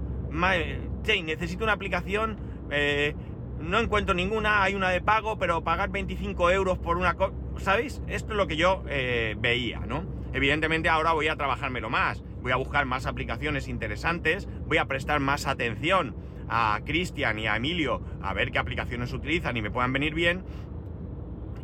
sí, 1.05 1.23
necesito 1.23 1.65
una 1.65 1.73
aplicación... 1.73 2.37
Eh, 2.71 3.15
no 3.61 3.79
encuentro 3.79 4.15
ninguna, 4.15 4.63
hay 4.63 4.75
una 4.75 4.89
de 4.89 5.03
pago, 5.03 5.39
pero 5.39 5.63
pagar 5.63 5.91
25 5.91 6.51
euros 6.51 6.79
por 6.79 6.97
una 6.97 7.15
cosa, 7.15 7.35
¿sabéis? 7.59 8.01
Esto 8.09 8.33
es 8.33 8.39
lo 8.39 8.47
que 8.47 8.57
yo 8.57 8.83
eh, 8.89 9.37
veía, 9.39 9.81
¿no? 9.81 10.03
Evidentemente 10.33 10.89
ahora 10.89 11.13
voy 11.13 11.29
a 11.29 11.37
trabajármelo 11.37 11.91
más, 11.91 12.25
voy 12.43 12.53
a 12.53 12.57
buscar 12.57 12.87
más 12.87 13.07
aplicaciones 13.07 13.69
interesantes, 13.69 14.49
voy 14.67 14.79
a 14.79 14.87
prestar 14.87 15.21
más 15.21 15.47
atención 15.47 16.15
a 16.49 16.81
Cristian 16.85 17.39
y 17.39 17.47
a 17.47 17.57
Emilio 17.57 18.03
a 18.23 18.35
ver 18.35 18.51
qué 18.51 18.59
aplicaciones 18.59 19.13
utilizan 19.13 19.57
y 19.57 19.63
me 19.63 19.71
puedan 19.71 19.93
venir 19.93 20.15
bien 20.15 20.45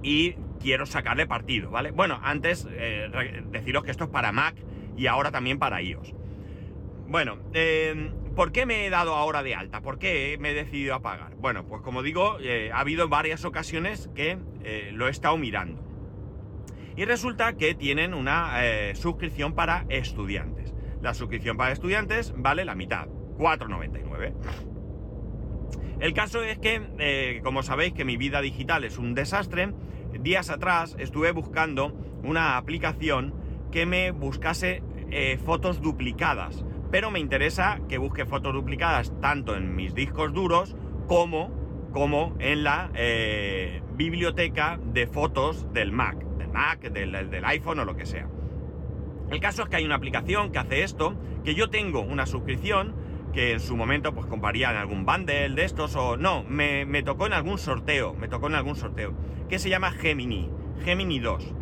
y 0.03 0.35
quiero 0.61 0.87
sacarle 0.87 1.27
partido, 1.27 1.71
¿vale? 1.71 1.91
Bueno, 1.91 2.21
antes 2.23 2.67
eh, 2.71 3.09
deciros 3.51 3.85
que 3.85 3.91
esto 3.91 4.05
es 4.05 4.11
para 4.11 4.33
Mac 4.33 4.55
y 4.97 5.07
ahora 5.07 5.31
también 5.31 5.59
para 5.59 5.83
iOS. 5.83 6.15
Bueno, 7.09 7.39
eh, 7.53 8.13
¿Por 8.37 8.53
qué 8.53 8.67
me 8.67 8.85
he 8.85 8.91
dado 8.91 9.15
ahora 9.15 9.43
de 9.43 9.55
alta? 9.55 9.81
¿Por 9.81 9.99
qué 9.99 10.37
me 10.39 10.51
he 10.51 10.55
decidido 10.55 10.95
a 10.95 11.01
pagar? 11.01 11.35
Bueno, 11.37 11.65
pues 11.65 11.81
como 11.81 12.03
digo, 12.03 12.37
eh, 12.39 12.71
ha 12.71 12.81
habido 12.81 13.09
varias 13.09 13.47
ocasiones 13.47 14.11
que 14.15 14.37
eh, 14.63 14.91
lo 14.93 15.09
he 15.09 15.11
estado 15.11 15.39
mirando. 15.39 15.83
Y 16.97 17.07
resulta 17.07 17.55
que 17.55 17.75
tienen 17.75 18.13
una 18.13 18.55
suscripción 18.95 19.55
para 19.55 19.85
estudiantes. 19.91 20.56
La 21.03 21.15
suscripción 21.15 21.57
para 21.57 21.73
estudiantes 21.73 22.35
vale 22.37 22.65
la 22.65 22.75
mitad, 22.75 23.07
4,99. 23.39 24.35
El 26.01 26.13
caso 26.13 26.43
es 26.43 26.59
que, 26.59 27.41
como 27.43 27.63
sabéis 27.63 27.95
que 27.95 28.05
mi 28.05 28.17
vida 28.17 28.41
digital 28.41 28.85
es 28.85 28.99
un 28.99 29.15
desastre, 29.15 29.73
días 30.21 30.51
atrás 30.51 30.97
estuve 30.99 31.33
buscando 31.33 31.89
una 32.23 32.57
aplicación 32.57 33.35
que 33.71 33.87
me 33.87 34.11
buscase 34.11 34.83
fotos 35.45 35.81
duplicadas 35.81 36.65
pero 36.91 37.11
me 37.11 37.19
interesa 37.19 37.81
que 37.89 37.99
busque 37.99 38.27
fotos 38.27 38.53
duplicadas 38.53 39.13
tanto 39.21 39.57
en 39.57 39.75
mis 39.75 39.95
discos 39.95 40.33
duros 40.33 40.77
como, 41.07 41.51
como 41.93 42.35
en 42.39 42.65
la 42.65 42.91
eh, 42.95 43.83
biblioteca 43.95 44.79
de 44.83 45.07
fotos 45.07 45.73
del 45.73 45.93
Mac, 45.93 46.19
del 46.39 46.49
Mac, 46.49 46.81
del, 46.81 47.31
del 47.31 47.45
iPhone 47.45 47.81
o 47.81 47.85
lo 47.85 47.97
que 47.97 48.07
sea. 48.07 48.29
El 49.31 49.41
caso 49.41 49.65
es 49.65 49.69
que 49.69 49.77
hay 49.77 49.85
una 49.85 49.97
aplicación 49.97 50.53
que 50.53 50.59
hace 50.59 50.83
esto, 50.83 51.15
que 51.45 51.55
yo 51.55 51.69
tengo 51.69 52.01
una 52.01 52.27
suscripción, 52.27 52.95
que 53.33 53.53
en 53.53 53.61
su 53.61 53.77
momento 53.77 54.15
pues 54.15 54.27
compraría 54.27 54.71
en 54.71 54.77
algún 54.77 55.05
bundle 55.05 55.51
de 55.51 55.65
estos 55.65 55.97
o 55.97 56.17
no, 56.17 56.45
me, 56.45 57.03
tocó 57.03 57.27
en 57.27 57.33
algún 57.33 57.59
sorteo, 57.59 58.15
me 58.15 58.29
tocó 58.29 58.47
en 58.47 58.55
algún 58.55 58.77
sorteo, 58.77 59.15
que 59.49 59.59
se 59.59 59.69
llama 59.69 59.91
Gemini, 59.91 60.49
Gemini 60.85 61.19
2. 61.19 61.55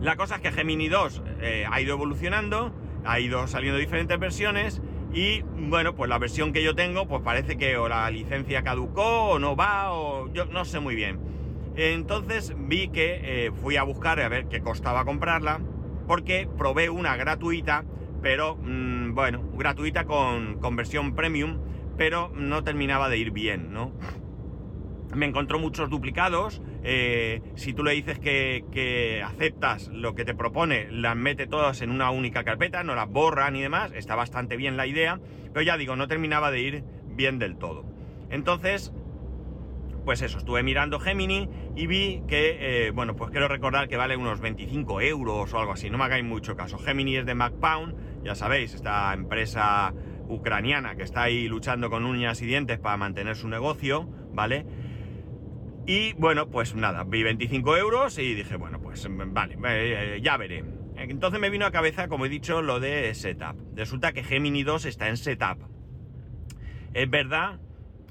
La 0.00 0.16
cosa 0.16 0.36
es 0.36 0.40
que 0.42 0.52
Gemini 0.52 0.88
2 0.88 1.22
eh, 1.40 1.64
ha 1.70 1.80
ido 1.80 1.94
evolucionando, 1.94 2.74
ha 3.04 3.20
ido 3.20 3.46
saliendo 3.46 3.78
diferentes 3.78 4.18
versiones 4.18 4.82
y 5.12 5.42
bueno, 5.42 5.94
pues 5.94 6.10
la 6.10 6.18
versión 6.18 6.52
que 6.52 6.62
yo 6.62 6.74
tengo, 6.74 7.06
pues 7.06 7.22
parece 7.22 7.56
que 7.56 7.76
o 7.76 7.88
la 7.88 8.10
licencia 8.10 8.62
caducó 8.62 9.30
o 9.30 9.38
no 9.38 9.54
va 9.54 9.92
o 9.92 10.30
yo 10.32 10.44
no 10.46 10.64
sé 10.64 10.80
muy 10.80 10.96
bien. 10.96 11.20
Entonces 11.76 12.52
vi 12.58 12.88
que 12.88 13.20
eh, 13.22 13.52
fui 13.62 13.76
a 13.76 13.84
buscar 13.84 14.18
a 14.20 14.28
ver 14.28 14.48
qué 14.48 14.60
costaba 14.60 15.04
comprarla 15.04 15.60
porque 16.06 16.48
probé 16.56 16.90
una 16.90 17.16
gratuita, 17.16 17.84
pero 18.22 18.56
mm, 18.56 19.14
bueno, 19.14 19.42
gratuita 19.56 20.04
con, 20.04 20.58
con 20.58 20.76
versión 20.76 21.14
premium, 21.14 21.58
pero 21.96 22.30
no 22.34 22.64
terminaba 22.64 23.08
de 23.08 23.18
ir 23.18 23.30
bien, 23.30 23.72
¿no? 23.72 23.92
me 25.14 25.26
encontró 25.26 25.58
muchos 25.58 25.90
duplicados. 25.90 26.62
Eh, 26.84 27.42
si 27.56 27.72
tú 27.72 27.82
le 27.82 27.92
dices 27.92 28.18
que, 28.18 29.22
aceptas 29.24 29.88
lo 29.88 30.14
que 30.14 30.24
te 30.24 30.34
propone, 30.34 30.88
las 30.90 31.16
mete 31.16 31.46
todas 31.46 31.80
en 31.82 31.90
una 31.90 32.10
única 32.10 32.44
carpeta, 32.44 32.82
no 32.82 32.94
las 32.94 33.08
borra 33.08 33.50
ni 33.50 33.62
demás. 33.62 33.92
Está 33.94 34.14
bastante 34.14 34.56
bien 34.56 34.76
la 34.76 34.86
idea, 34.86 35.20
pero 35.52 35.62
ya 35.62 35.76
digo, 35.76 35.96
no 35.96 36.06
terminaba 36.08 36.50
de 36.50 36.60
ir 36.60 36.84
bien 37.06 37.38
del 37.38 37.56
todo. 37.56 37.84
Entonces, 38.30 38.92
pues 40.06 40.22
eso, 40.22 40.38
estuve 40.38 40.62
mirando 40.62 41.00
Gemini 41.00 41.50
y 41.74 41.88
vi 41.88 42.22
que, 42.28 42.86
eh, 42.86 42.90
bueno, 42.92 43.16
pues 43.16 43.32
quiero 43.32 43.48
recordar 43.48 43.88
que 43.88 43.96
vale 43.96 44.16
unos 44.16 44.40
25 44.40 45.00
euros 45.00 45.52
o 45.52 45.58
algo 45.58 45.72
así, 45.72 45.90
no 45.90 45.98
me 45.98 46.04
hagáis 46.04 46.24
mucho 46.24 46.56
caso. 46.56 46.78
Gemini 46.78 47.16
es 47.16 47.26
de 47.26 47.34
MacPound, 47.34 48.22
ya 48.22 48.36
sabéis, 48.36 48.72
esta 48.72 49.12
empresa 49.12 49.92
ucraniana 50.28 50.94
que 50.94 51.02
está 51.02 51.24
ahí 51.24 51.48
luchando 51.48 51.90
con 51.90 52.04
uñas 52.04 52.40
y 52.40 52.46
dientes 52.46 52.78
para 52.78 52.96
mantener 52.96 53.34
su 53.34 53.48
negocio, 53.48 54.08
¿vale? 54.32 54.64
Y 55.88 56.12
bueno, 56.12 56.50
pues 56.50 56.76
nada, 56.76 57.02
vi 57.02 57.24
25 57.24 57.76
euros 57.76 58.16
y 58.18 58.34
dije, 58.34 58.54
bueno, 58.54 58.80
pues 58.80 59.08
vale, 59.10 59.58
eh, 59.66 60.20
ya 60.22 60.36
veré. 60.36 60.64
Entonces 60.96 61.40
me 61.40 61.50
vino 61.50 61.66
a 61.66 61.72
cabeza, 61.72 62.06
como 62.06 62.26
he 62.26 62.28
dicho, 62.28 62.62
lo 62.62 62.78
de 62.78 63.12
Setup. 63.12 63.56
Resulta 63.74 64.12
que 64.12 64.22
Gemini 64.22 64.62
2 64.62 64.84
está 64.84 65.08
en 65.08 65.16
Setup. 65.16 65.58
Es 66.94 67.10
verdad 67.10 67.58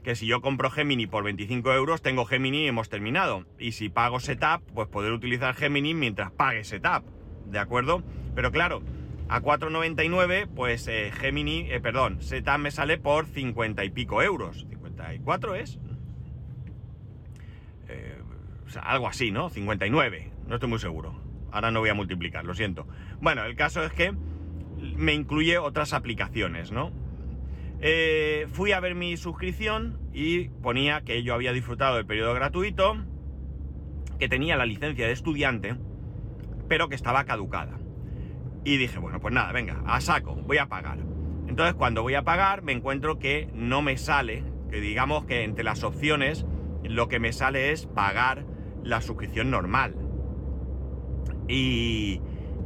que 0.05 0.15
si 0.15 0.27
yo 0.27 0.39
compro 0.39 0.69
Gemini 0.69 1.07
por 1.07 1.23
25 1.23 1.73
euros, 1.73 2.03
tengo 2.03 2.25
Gemini 2.25 2.65
y 2.65 2.67
hemos 2.67 2.89
terminado. 2.89 3.43
Y 3.57 3.71
si 3.71 3.89
pago 3.89 4.19
Setup, 4.19 4.61
pues 4.75 4.87
poder 4.87 5.11
utilizar 5.11 5.55
Gemini 5.55 5.95
mientras 5.95 6.31
pague 6.31 6.63
Setup. 6.63 7.03
¿De 7.47 7.57
acuerdo? 7.57 8.03
Pero 8.35 8.51
claro, 8.51 8.83
a 9.29 9.41
4,99, 9.41 10.47
pues 10.55 10.87
eh, 10.87 11.11
Gemini, 11.11 11.71
eh, 11.71 11.81
perdón, 11.81 12.21
Setup 12.21 12.59
me 12.59 12.69
sale 12.69 12.99
por 12.99 13.25
50 13.25 13.83
y 13.83 13.89
pico 13.89 14.21
euros. 14.21 14.67
¿54 14.69 15.55
es? 15.55 15.79
o 18.65 18.69
sea, 18.69 18.81
algo 18.83 19.07
así, 19.07 19.31
¿no? 19.31 19.49
59, 19.49 20.31
no 20.47 20.55
estoy 20.55 20.69
muy 20.69 20.79
seguro. 20.79 21.19
Ahora 21.51 21.71
no 21.71 21.79
voy 21.79 21.89
a 21.89 21.93
multiplicar, 21.93 22.45
lo 22.45 22.53
siento. 22.53 22.87
Bueno, 23.21 23.43
el 23.43 23.55
caso 23.55 23.83
es 23.83 23.91
que 23.91 24.13
me 24.95 25.13
incluye 25.13 25.57
otras 25.57 25.93
aplicaciones, 25.93 26.71
¿no? 26.71 26.91
Eh, 27.87 28.47
fui 28.51 28.71
a 28.71 28.79
ver 28.79 28.95
mi 28.95 29.15
suscripción 29.15 29.99
y 30.11 30.49
ponía 30.49 31.01
que 31.01 31.21
yo 31.21 31.35
había 31.35 31.53
disfrutado 31.53 31.97
del 31.97 32.07
periodo 32.07 32.33
gratuito, 32.33 32.97
que 34.17 34.27
tenía 34.27 34.57
la 34.57 34.65
licencia 34.65 35.05
de 35.05 35.13
estudiante, 35.13 35.75
pero 36.67 36.89
que 36.89 36.95
estaba 36.95 37.25
caducada. 37.25 37.77
Y 38.63 38.77
dije, 38.77 38.97
bueno, 38.97 39.19
pues 39.19 39.35
nada, 39.35 39.51
venga, 39.51 39.83
a 39.85 40.01
saco, 40.01 40.33
voy 40.33 40.57
a 40.57 40.65
pagar. 40.65 40.97
Entonces 41.47 41.75
cuando 41.75 42.01
voy 42.01 42.15
a 42.15 42.23
pagar 42.23 42.63
me 42.63 42.71
encuentro 42.71 43.19
que 43.19 43.49
no 43.53 43.83
me 43.83 43.97
sale, 43.97 44.43
que 44.71 44.81
digamos 44.81 45.25
que 45.25 45.43
entre 45.43 45.63
las 45.63 45.83
opciones 45.83 46.43
lo 46.83 47.07
que 47.07 47.19
me 47.19 47.33
sale 47.33 47.71
es 47.71 47.85
pagar 47.85 48.47
la 48.83 49.01
suscripción 49.01 49.51
normal. 49.51 49.95
Y, 51.47 52.19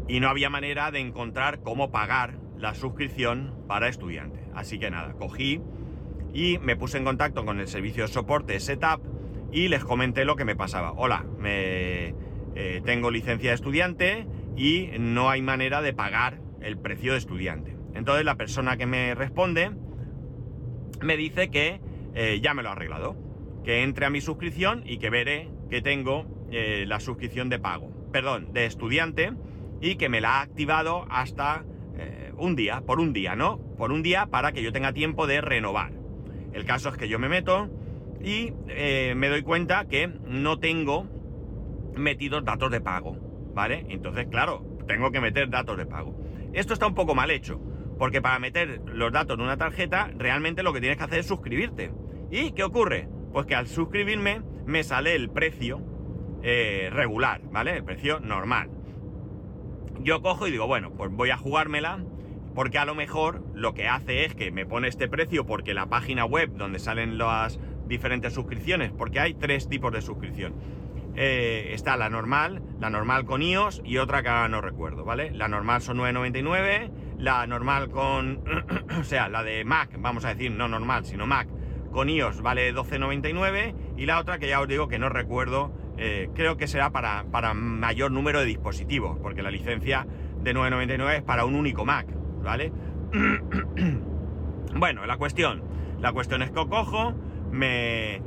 y 0.08 0.22
no 0.22 0.30
había 0.30 0.50
manera 0.50 0.92
de 0.92 1.00
encontrar 1.00 1.60
cómo 1.62 1.92
pagar 1.92 2.40
la 2.58 2.74
suscripción 2.74 3.66
para 3.68 3.90
estudiante. 3.90 4.49
Así 4.60 4.78
que 4.78 4.92
nada, 4.92 5.14
cogí 5.14 5.62
y 6.34 6.58
me 6.60 6.76
puse 6.76 6.98
en 6.98 7.06
contacto 7.06 7.46
con 7.46 7.62
el 7.62 7.68
servicio 7.70 8.04
de 8.04 8.10
soporte 8.10 8.60
Setup 8.60 9.02
y 9.54 9.70
les 9.70 9.86
comenté 9.86 10.26
lo 10.26 10.36
que 10.36 10.44
me 10.44 10.54
pasaba. 10.54 10.92
Hola, 10.92 11.26
me, 11.40 12.14
eh, 12.56 12.82
tengo 12.84 13.10
licencia 13.10 13.52
de 13.52 13.56
estudiante 13.56 14.28
y 14.58 14.90
no 15.00 15.30
hay 15.30 15.42
manera 15.42 15.82
de 15.82 15.94
pagar 15.94 16.42
el 16.60 16.78
precio 16.78 17.14
de 17.14 17.20
estudiante. 17.20 17.78
Entonces 17.94 18.26
la 18.26 18.36
persona 18.36 18.76
que 18.76 18.86
me 18.86 19.16
responde 19.16 19.72
me 21.02 21.16
dice 21.16 21.50
que 21.50 21.80
eh, 22.14 22.42
ya 22.44 22.54
me 22.54 22.62
lo 22.62 22.68
ha 22.68 22.74
arreglado, 22.74 23.16
que 23.64 23.84
entre 23.84 24.08
a 24.08 24.10
mi 24.10 24.20
suscripción 24.20 24.84
y 24.86 24.98
que 24.98 25.10
veré 25.10 25.50
que 25.70 25.82
tengo 25.82 26.26
eh, 26.52 26.84
la 26.86 27.00
suscripción 27.00 27.48
de 27.48 27.60
pago, 27.60 27.94
perdón, 28.12 28.52
de 28.52 28.66
estudiante 28.66 29.32
y 29.80 29.96
que 29.96 30.10
me 30.10 30.20
la 30.20 30.40
ha 30.40 30.42
activado 30.42 31.06
hasta 31.10 31.64
eh, 32.00 32.32
un 32.38 32.56
día, 32.56 32.82
por 32.82 33.00
un 33.00 33.14
día, 33.14 33.36
¿no? 33.36 33.60
Por 33.78 33.92
un 33.92 34.02
día 34.02 34.28
para 34.28 34.52
que 34.52 34.64
yo 34.64 34.72
tenga 34.72 34.94
tiempo 34.94 35.28
de 35.28 35.42
renovar. 35.42 35.92
El 36.54 36.66
caso 36.66 36.90
es 36.90 36.98
que 36.98 37.10
yo 37.10 37.20
me 37.20 37.30
meto 37.30 37.70
y 38.24 38.54
eh, 38.68 39.14
me 39.16 39.30
doy 39.30 39.42
cuenta 39.44 39.86
que 39.86 40.08
no 40.08 40.60
tengo 40.60 41.08
metidos 41.96 42.46
datos 42.46 42.72
de 42.72 42.82
pago, 42.82 43.18
¿vale? 43.54 43.86
Entonces, 43.90 44.28
claro, 44.28 44.66
tengo 44.88 45.12
que 45.12 45.22
meter 45.22 45.50
datos 45.50 45.78
de 45.78 45.86
pago. 45.86 46.16
Esto 46.54 46.74
está 46.74 46.88
un 46.88 46.96
poco 46.96 47.16
mal 47.16 47.32
hecho, 47.32 47.60
porque 47.98 48.22
para 48.22 48.40
meter 48.40 48.82
los 48.86 49.12
datos 49.12 49.38
en 49.38 49.44
una 49.44 49.58
tarjeta, 49.58 50.10
realmente 50.18 50.64
lo 50.64 50.74
que 50.74 50.80
tienes 50.80 50.98
que 50.98 51.04
hacer 51.04 51.20
es 51.20 51.28
suscribirte. 51.28 51.92
¿Y 52.32 52.52
qué 52.52 52.64
ocurre? 52.64 53.08
Pues 53.34 53.46
que 53.46 53.56
al 53.56 53.68
suscribirme 53.68 54.42
me 54.66 54.84
sale 54.84 55.16
el 55.16 55.30
precio 55.30 55.82
eh, 56.42 56.90
regular, 56.92 57.42
¿vale? 57.52 57.76
El 57.78 57.84
precio 57.84 58.20
normal. 58.20 58.70
Yo 60.02 60.22
cojo 60.22 60.48
y 60.48 60.52
digo, 60.52 60.68
bueno, 60.68 60.92
pues 60.92 61.12
voy 61.12 61.30
a 61.30 61.38
jugármela 61.38 62.00
porque 62.56 62.78
a 62.78 62.86
lo 62.86 62.96
mejor 62.96 63.44
lo 63.54 63.74
que 63.74 63.88
hace 63.88 64.26
es 64.26 64.36
que 64.36 64.52
me 64.52 64.66
pone 64.66 64.88
este 64.88 65.08
precio 65.08 65.46
porque 65.46 65.74
la 65.74 65.88
página 65.88 66.26
web 66.26 66.52
donde 66.56 66.80
salen 66.80 67.18
las 67.18 67.60
diferentes 67.88 68.34
suscripciones, 68.34 68.92
porque 68.92 69.20
hay 69.20 69.34
tres 69.34 69.68
tipos 69.68 69.92
de 69.92 70.02
suscripción. 70.02 70.54
Eh, 71.16 71.72
está 71.74 71.98
la 71.98 72.10
normal, 72.10 72.62
la 72.80 72.90
normal 72.90 73.26
con 73.26 73.42
iOS 73.42 73.82
y 73.84 73.98
otra 73.98 74.24
que 74.24 74.30
no 74.50 74.62
recuerdo, 74.62 75.04
¿vale? 75.04 75.32
La 75.32 75.48
normal 75.48 75.82
son 75.82 75.98
9.99, 75.98 76.92
la 77.18 77.46
normal 77.48 77.90
con, 77.90 78.44
o 79.00 79.04
sea, 79.04 79.28
la 79.28 79.44
de 79.44 79.66
Mac, 79.66 79.90
vamos 80.00 80.24
a 80.24 80.30
decir, 80.30 80.52
no 80.52 80.68
normal, 80.68 81.06
sino 81.06 81.28
Mac, 81.28 81.48
con 81.92 82.10
iOS 82.10 82.42
vale 82.42 82.74
12,99 82.74 83.74
y 83.98 84.06
la 84.06 84.20
otra 84.20 84.38
que 84.38 84.48
ya 84.48 84.62
os 84.62 84.68
digo 84.68 84.88
que 84.88 85.00
no 85.00 85.10
recuerdo, 85.10 85.74
eh, 86.02 86.30
creo 86.34 86.56
que 86.56 86.68
será 86.68 86.92
para, 86.92 87.26
para, 87.30 87.54
mayor 87.54 88.12
número 88.12 88.40
de 88.40 88.46
dispositivos, 88.46 89.20
porque 89.22 89.44
la 89.44 89.52
licencia 89.52 90.08
de 90.42 90.56
9,99 90.56 91.18
es 91.18 91.24
para 91.24 91.44
un 91.44 91.56
único 91.56 91.84
Mac, 91.84 92.08
¿vale? 92.42 92.72
bueno, 94.76 95.06
la 95.06 95.18
cuestión, 95.18 95.62
la 96.00 96.14
cuestión 96.14 96.42
es 96.42 96.52
que 96.52 96.68
cojo, 96.68 97.14
me 97.52 98.22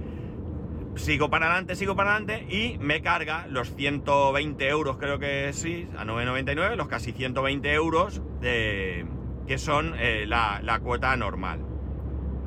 sigo 0.97 1.31
para 1.31 1.47
adelante, 1.47 1.75
sigo 1.75 1.97
para 1.97 2.11
adelante 2.17 2.47
y 2.55 2.76
me 2.79 3.00
carga 3.00 3.47
los 3.49 3.75
120 3.75 4.69
euros, 4.69 4.99
creo 4.99 5.19
que 5.19 5.50
sí, 5.55 5.88
a 5.97 6.05
9,99, 6.05 6.76
los 6.76 6.88
casi 6.88 7.12
120 7.12 7.73
euros 7.73 8.21
de, 8.43 9.07
que 9.47 9.57
son 9.57 9.95
eh, 9.99 10.26
la, 10.26 10.61
la, 10.62 10.81
cuota 10.81 11.17
normal. 11.17 11.61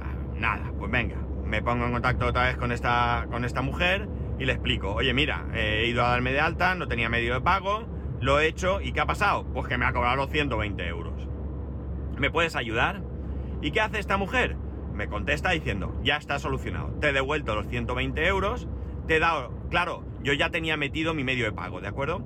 Ah, 0.01 0.13
nada, 0.35 0.71
pues 0.77 0.91
venga, 0.91 1.17
me 1.45 1.63
pongo 1.63 1.85
en 1.85 1.93
contacto 1.93 2.27
otra 2.27 2.43
vez 2.43 2.57
con 2.57 2.71
esta, 2.71 3.25
con 3.31 3.43
esta 3.43 3.63
mujer 3.63 4.07
y 4.39 4.45
le 4.45 4.53
explico, 4.53 4.93
oye 4.93 5.13
mira, 5.13 5.45
he 5.53 5.87
ido 5.87 6.03
a 6.03 6.09
darme 6.09 6.31
de 6.31 6.39
alta, 6.39 6.75
no 6.75 6.87
tenía 6.87 7.09
medio 7.09 7.33
de 7.33 7.41
pago, 7.41 7.85
lo 8.21 8.39
he 8.39 8.47
hecho 8.47 8.81
y 8.81 8.91
¿qué 8.91 9.01
ha 9.01 9.05
pasado? 9.05 9.45
Pues 9.53 9.67
que 9.67 9.77
me 9.77 9.85
ha 9.85 9.93
cobrado 9.93 10.17
los 10.17 10.29
120 10.29 10.87
euros. 10.87 11.13
¿Me 12.17 12.31
puedes 12.31 12.55
ayudar? 12.55 13.01
¿Y 13.61 13.71
qué 13.71 13.81
hace 13.81 13.99
esta 13.99 14.17
mujer? 14.17 14.55
Me 14.93 15.07
contesta 15.07 15.51
diciendo, 15.51 15.99
ya 16.03 16.17
está 16.17 16.39
solucionado, 16.39 16.89
te 17.01 17.09
he 17.09 17.13
devuelto 17.13 17.55
los 17.55 17.67
120 17.67 18.25
euros, 18.27 18.67
te 19.07 19.17
he 19.17 19.19
dado, 19.19 19.51
claro, 19.69 20.03
yo 20.23 20.33
ya 20.33 20.49
tenía 20.49 20.77
metido 20.77 21.13
mi 21.13 21.23
medio 21.23 21.45
de 21.45 21.51
pago, 21.51 21.81
¿de 21.81 21.87
acuerdo? 21.87 22.23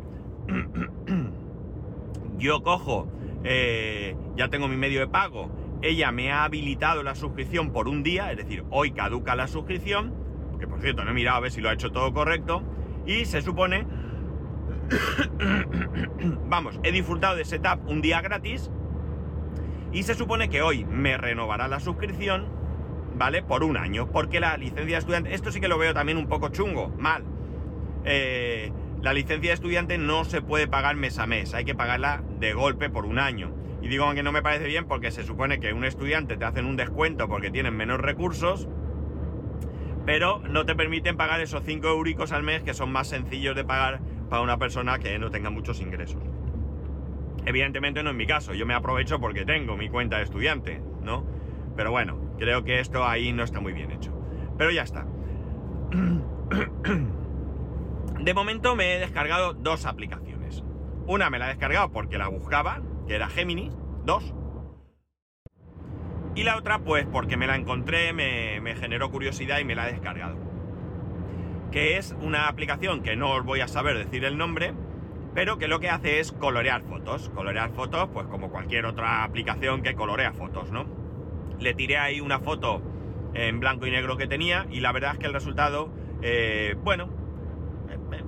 yo 2.37 2.63
cojo, 2.63 3.11
eh, 3.43 4.15
ya 4.35 4.49
tengo 4.49 4.67
mi 4.67 4.77
medio 4.77 4.99
de 4.99 5.07
pago, 5.07 5.49
ella 5.81 6.11
me 6.11 6.31
ha 6.31 6.43
habilitado 6.43 7.03
la 7.03 7.15
suscripción 7.15 7.71
por 7.71 7.87
un 7.87 8.03
día, 8.03 8.31
es 8.31 8.37
decir, 8.37 8.63
hoy 8.69 8.91
caduca 8.91 9.35
la 9.35 9.47
suscripción, 9.47 10.13
que 10.59 10.67
por 10.67 10.81
cierto 10.81 11.03
no 11.03 11.11
he 11.11 11.13
mirado 11.13 11.37
a 11.37 11.41
ver 11.41 11.51
si 11.51 11.61
lo 11.61 11.69
ha 11.69 11.73
hecho 11.73 11.91
todo 11.91 12.13
correcto, 12.13 12.63
y 13.05 13.25
se 13.25 13.41
supone, 13.41 13.87
vamos, 16.47 16.79
he 16.83 16.91
disfrutado 16.91 17.35
de 17.35 17.45
setup 17.45 17.87
un 17.87 18.01
día 18.01 18.21
gratis, 18.21 18.69
y 19.91 20.03
se 20.03 20.13
supone 20.13 20.49
que 20.49 20.61
hoy 20.61 20.85
me 20.85 21.17
renovará 21.17 21.67
la 21.67 21.79
suscripción, 21.79 22.47
¿vale? 23.15 23.41
Por 23.41 23.63
un 23.63 23.77
año, 23.77 24.11
porque 24.11 24.39
la 24.39 24.55
licencia 24.57 24.95
de 24.95 24.99
estudiante, 24.99 25.33
esto 25.33 25.51
sí 25.51 25.59
que 25.59 25.67
lo 25.67 25.77
veo 25.77 25.93
también 25.93 26.17
un 26.17 26.27
poco 26.27 26.49
chungo, 26.49 26.89
mal. 26.97 27.23
Eh, 28.05 28.71
la 29.01 29.13
licencia 29.13 29.49
de 29.49 29.53
estudiante 29.53 29.97
no 29.97 30.25
se 30.25 30.41
puede 30.41 30.67
pagar 30.67 30.95
mes 30.95 31.17
a 31.19 31.25
mes, 31.25 31.53
hay 31.53 31.65
que 31.65 31.73
pagarla 31.73 32.21
de 32.39 32.53
golpe 32.53 32.89
por 32.89 33.05
un 33.05 33.17
año. 33.17 33.51
Y 33.81 33.87
digo 33.87 34.13
que 34.13 34.23
no 34.23 34.31
me 34.31 34.41
parece 34.41 34.65
bien 34.65 34.85
porque 34.85 35.09
se 35.09 35.23
supone 35.23 35.59
que 35.59 35.73
un 35.73 35.85
estudiante 35.85 36.37
te 36.37 36.45
hacen 36.45 36.65
un 36.65 36.75
descuento 36.75 37.27
porque 37.29 37.49
tienen 37.49 37.75
menos 37.75 37.99
recursos, 37.99 38.67
pero 40.05 40.39
no 40.39 40.65
te 40.65 40.75
permiten 40.75 41.17
pagar 41.17 41.41
esos 41.41 41.63
5 41.63 41.87
euricos 41.87 42.31
al 42.31 42.43
mes 42.43 42.63
que 42.63 42.73
son 42.73 42.91
más 42.91 43.07
sencillos 43.07 43.55
de 43.55 43.63
pagar 43.63 43.99
para 44.29 44.41
una 44.41 44.57
persona 44.57 44.99
que 44.99 45.17
no 45.19 45.31
tenga 45.31 45.49
muchos 45.49 45.81
ingresos. 45.81 46.21
Evidentemente 47.45 48.03
no 48.03 48.11
en 48.11 48.17
mi 48.17 48.27
caso, 48.27 48.53
yo 48.53 48.65
me 48.65 48.73
aprovecho 48.73 49.19
porque 49.19 49.45
tengo 49.45 49.77
mi 49.77 49.89
cuenta 49.89 50.17
de 50.17 50.23
estudiante, 50.23 50.81
¿no? 51.01 51.25
Pero 51.75 51.91
bueno, 51.91 52.35
creo 52.37 52.63
que 52.63 52.79
esto 52.79 53.05
ahí 53.05 53.33
no 53.33 53.43
está 53.43 53.59
muy 53.59 53.73
bien 53.73 53.91
hecho. 53.91 54.13
Pero 54.57 54.71
ya 54.71 54.83
está. 54.83 55.05
De 58.19 58.33
momento 58.33 58.75
me 58.75 58.95
he 58.95 58.99
descargado 58.99 59.53
dos 59.53 59.85
aplicaciones. 59.85 60.63
Una 61.07 61.29
me 61.29 61.39
la 61.39 61.45
he 61.45 61.49
descargado 61.49 61.91
porque 61.91 62.17
la 62.17 62.27
buscaba, 62.27 62.81
que 63.07 63.15
era 63.15 63.29
Gemini, 63.29 63.71
dos. 64.03 64.33
Y 66.39 66.43
la 66.45 66.55
otra, 66.55 66.79
pues 66.79 67.05
porque 67.05 67.35
me 67.35 67.47
la 67.47 67.57
encontré, 67.57 68.13
me, 68.13 68.73
generó 68.75 69.11
curiosidad 69.11 69.59
y 69.59 69.65
me 69.65 69.75
la 69.75 69.89
he 69.89 69.91
descargado. 69.91 70.37
Que 71.69 71.97
es 71.97 72.15
una 72.21 72.47
aplicación 72.47 73.03
que 73.03 73.17
no 73.17 73.33
os 73.33 73.43
voy 73.43 73.59
a 73.59 73.67
saber 73.67 73.97
decir 73.97 74.23
el 74.23 74.37
nombre, 74.37 74.73
pero 75.35 75.57
que 75.57 75.67
lo 75.67 75.81
que 75.81 75.89
hace 75.89 76.21
es 76.21 76.31
colorear 76.31 76.83
fotos. 76.83 77.27
Colorear 77.35 77.71
fotos, 77.71 78.07
pues 78.13 78.25
como 78.27 78.51
cualquier 78.51 78.85
otra 78.85 79.25
aplicación 79.25 79.81
que 79.81 79.95
colorea 79.95 80.31
fotos, 80.31 80.71
¿no? 80.71 80.85
Le 81.59 81.73
tiré 81.73 81.97
ahí 81.97 82.21
una 82.21 82.39
foto 82.39 82.81
en 83.33 83.59
blanco 83.59 83.85
y 83.85 83.91
negro 83.91 84.15
que 84.15 84.25
tenía 84.25 84.65
y 84.71 84.79
la 84.79 84.93
verdad 84.93 85.15
es 85.15 85.19
que 85.19 85.27
el 85.27 85.33
resultado, 85.33 85.91
eh, 86.21 86.77
bueno, 86.85 87.09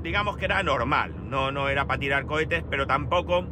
digamos 0.04 0.36
que 0.36 0.44
era 0.44 0.62
normal. 0.64 1.30
No, 1.30 1.54
no 1.54 1.70
era 1.70 1.88
para 1.88 2.02
tirar 2.02 2.26
cohetes, 2.26 2.66
pero 2.70 2.88
tampoco 2.88 3.48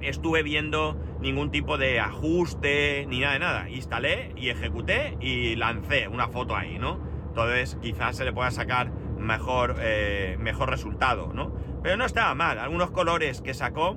estuve 0.00 0.42
viendo 0.42 0.96
ningún 1.22 1.50
tipo 1.50 1.78
de 1.78 2.00
ajuste 2.00 3.06
ni 3.08 3.20
nada 3.20 3.32
de 3.32 3.38
nada. 3.38 3.70
Instalé 3.70 4.32
y 4.36 4.50
ejecuté 4.50 5.16
y 5.20 5.56
lancé 5.56 6.08
una 6.08 6.28
foto 6.28 6.56
ahí, 6.56 6.78
¿no? 6.78 7.00
Entonces 7.28 7.78
quizás 7.80 8.16
se 8.16 8.24
le 8.24 8.32
pueda 8.32 8.50
sacar 8.50 8.90
mejor, 9.18 9.76
eh, 9.80 10.36
mejor 10.38 10.68
resultado, 10.68 11.32
¿no? 11.32 11.54
Pero 11.82 11.96
no 11.96 12.04
estaba 12.04 12.34
mal. 12.34 12.58
Algunos 12.58 12.90
colores 12.90 13.40
que 13.40 13.54
sacó, 13.54 13.96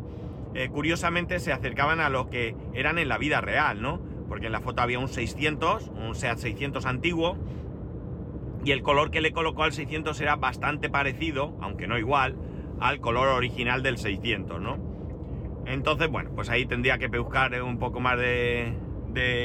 eh, 0.54 0.70
curiosamente, 0.70 1.40
se 1.40 1.52
acercaban 1.52 2.00
a 2.00 2.10
lo 2.10 2.30
que 2.30 2.56
eran 2.74 2.98
en 3.00 3.10
la 3.10 3.18
vida 3.18 3.42
real, 3.42 3.82
¿no? 3.82 4.00
Porque 4.30 4.46
en 4.46 4.52
la 4.52 4.62
foto 4.62 4.82
había 4.82 5.00
un 5.00 5.08
600, 5.08 5.90
un 5.90 6.16
SEAT 6.16 6.38
600 6.38 6.86
antiguo, 6.86 7.38
y 8.64 8.72
el 8.72 8.82
color 8.82 9.12
que 9.12 9.22
le 9.22 9.32
colocó 9.32 9.64
al 9.64 9.74
600 9.74 10.20
era 10.22 10.36
bastante 10.38 10.90
parecido, 10.90 11.56
aunque 11.62 11.88
no 11.88 11.98
igual, 11.98 12.36
al 12.80 13.00
color 13.00 13.28
original 13.30 13.84
del 13.84 13.98
600, 13.98 14.62
¿no? 14.62 14.78
Entonces, 15.66 16.10
bueno, 16.10 16.32
pues 16.36 16.50
ahí 16.50 16.66
tendría 16.66 16.98
que 16.98 17.08
buscar 17.08 17.62
un 17.62 17.80
poco 17.80 18.00
más 18.00 18.18
de, 18.18 18.74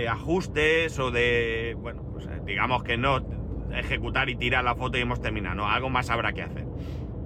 ajustes 0.09 0.98
o 0.98 1.11
de, 1.11 1.76
bueno, 1.78 2.02
pues 2.12 2.26
eh, 2.26 2.40
digamos 2.44 2.83
que 2.83 2.96
no 2.96 3.24
ejecutar 3.72 4.28
y 4.28 4.37
tirar 4.37 4.64
la 4.64 4.74
foto 4.74 4.98
y 4.98 5.02
hemos 5.02 5.20
terminado, 5.20 5.54
no, 5.54 5.68
algo 5.68 5.90
más 5.90 6.11
habrá 6.11 6.33
que 6.33 6.42
hacer. 6.42 6.66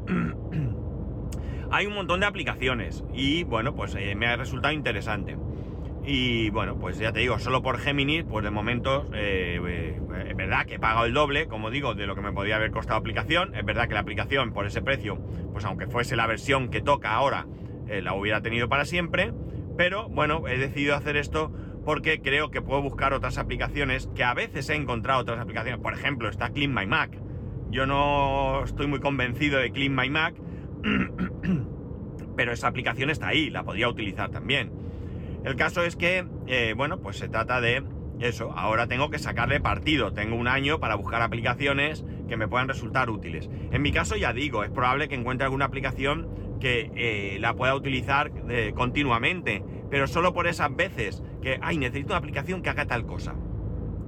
Hay 1.71 1.87
un 1.87 1.95
montón 1.95 2.21
de 2.21 2.27
aplicaciones 2.27 3.03
y 3.13 3.45
bueno, 3.45 3.75
pues 3.75 3.95
eh, 3.95 4.15
me 4.15 4.27
ha 4.27 4.37
resultado 4.37 4.73
interesante. 4.73 5.37
Y 6.07 6.51
bueno, 6.51 6.79
pues 6.79 6.99
ya 6.99 7.13
te 7.13 7.21
digo, 7.21 7.39
solo 7.39 7.63
por 7.63 7.79
Gemini, 7.79 8.23
pues 8.23 8.45
de 8.45 8.51
momento 8.51 9.07
eh, 9.15 9.59
eh, 9.67 10.01
es 10.29 10.37
verdad 10.37 10.67
que 10.67 10.75
he 10.75 10.79
pagado 10.79 11.07
el 11.07 11.15
doble, 11.15 11.49
como 11.49 11.71
digo, 11.71 11.95
de 11.95 12.07
lo 12.07 12.15
que 12.15 12.21
me 12.21 12.31
podría 12.31 12.57
haber 12.57 12.71
costado 12.71 12.99
aplicación. 12.99 13.55
Es 13.55 13.65
verdad 13.65 13.89
que 13.89 13.95
la 13.95 14.01
aplicación 14.01 14.53
por 14.53 14.67
ese 14.67 14.83
precio, 14.83 15.17
pues 15.53 15.65
aunque 15.65 15.87
fuese 15.87 16.15
la 16.15 16.27
versión 16.27 16.69
que 16.69 16.83
toca 16.83 17.15
ahora, 17.15 17.47
la 17.89 18.15
hubiera 18.15 18.41
tenido 18.41 18.69
para 18.69 18.85
siempre. 18.85 19.33
Pero 19.77 20.09
bueno, 20.09 20.47
he 20.49 20.59
decidido 20.59 20.95
hacer 20.95 21.17
esto 21.17 21.53
porque 21.85 22.21
creo 22.21 22.51
que 22.51 22.63
puedo 22.63 22.81
buscar 22.81 23.13
otras 23.13 23.39
aplicaciones 23.39 24.09
que 24.15 24.25
a 24.25 24.35
veces 24.35 24.69
he 24.71 24.75
encontrado 24.75 25.21
otras 25.21 25.41
aplicaciones. 25.41 25.81
Por 25.81 25.93
ejemplo, 25.93 26.29
está 26.29 26.51
Clean 26.51 26.73
My 26.73 26.87
Mac. 26.87 27.11
Yo 27.71 27.87
no 27.87 28.63
estoy 28.65 28.87
muy 28.87 29.01
convencido 29.01 29.59
de 29.59 29.73
Clean 29.73 29.95
My 29.95 30.09
Mac, 30.09 30.35
pero 32.37 32.53
esa 32.53 32.69
aplicación 32.69 33.11
está 33.11 33.29
ahí, 33.29 33.51
la 33.51 33.65
podría 33.65 33.89
utilizar 33.89 34.31
también. 34.31 34.71
El 35.45 35.57
caso 35.57 35.83
es 35.83 35.97
que, 35.97 36.25
eh, 36.47 36.75
bueno, 36.77 37.01
pues 37.01 37.19
se 37.19 37.29
trata 37.29 37.61
de 37.61 37.83
eso. 38.21 38.53
Ahora 38.57 38.87
tengo 38.87 39.11
que 39.11 39.19
sacarle 39.19 39.61
partido. 39.61 40.13
Tengo 40.13 40.37
un 40.37 40.49
año 40.49 40.81
para 40.81 40.95
buscar 40.95 41.21
aplicaciones 41.21 42.05
que 42.29 42.37
me 42.37 42.49
puedan 42.49 42.69
resultar 42.69 43.11
útiles. 43.11 43.51
En 43.71 43.83
mi 43.83 43.93
caso, 43.93 44.17
ya 44.17 44.33
digo, 44.33 44.65
es 44.65 44.71
probable 44.71 45.09
que 45.09 45.17
encuentre 45.17 45.45
alguna 45.45 45.67
aplicación 45.67 46.29
que 46.61 46.91
eh, 46.95 47.39
la 47.41 47.55
pueda 47.55 47.75
utilizar 47.75 48.31
eh, 48.49 48.73
continuamente, 48.75 49.63
pero 49.91 50.07
solo 50.07 50.33
por 50.33 50.47
esas 50.47 50.75
veces 50.75 51.23
que, 51.43 51.59
ay, 51.63 51.79
necesito 51.79 52.13
una 52.13 52.19
aplicación 52.19 52.63
que 52.63 52.71
haga 52.71 52.87
tal 52.87 53.07
cosa. 53.07 53.35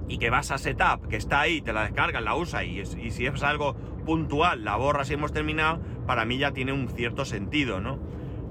Y 0.09 0.17
que 0.17 0.29
vas 0.29 0.51
a 0.51 0.57
Setup, 0.57 1.07
que 1.09 1.17
está 1.17 1.41
ahí, 1.41 1.61
te 1.61 1.73
la 1.73 1.83
descargas, 1.83 2.23
la 2.23 2.35
usas 2.35 2.63
y, 2.63 2.85
si 2.85 3.25
es 3.25 3.43
algo 3.43 3.75
puntual, 4.05 4.63
la 4.63 4.77
borras 4.77 5.09
y 5.09 5.15
hemos 5.15 5.33
terminado, 5.33 5.81
para 6.05 6.23
mí 6.23 6.37
ya 6.37 6.53
tiene 6.53 6.71
un 6.71 6.87
cierto 6.87 7.25
sentido, 7.25 7.81
¿no? 7.81 7.99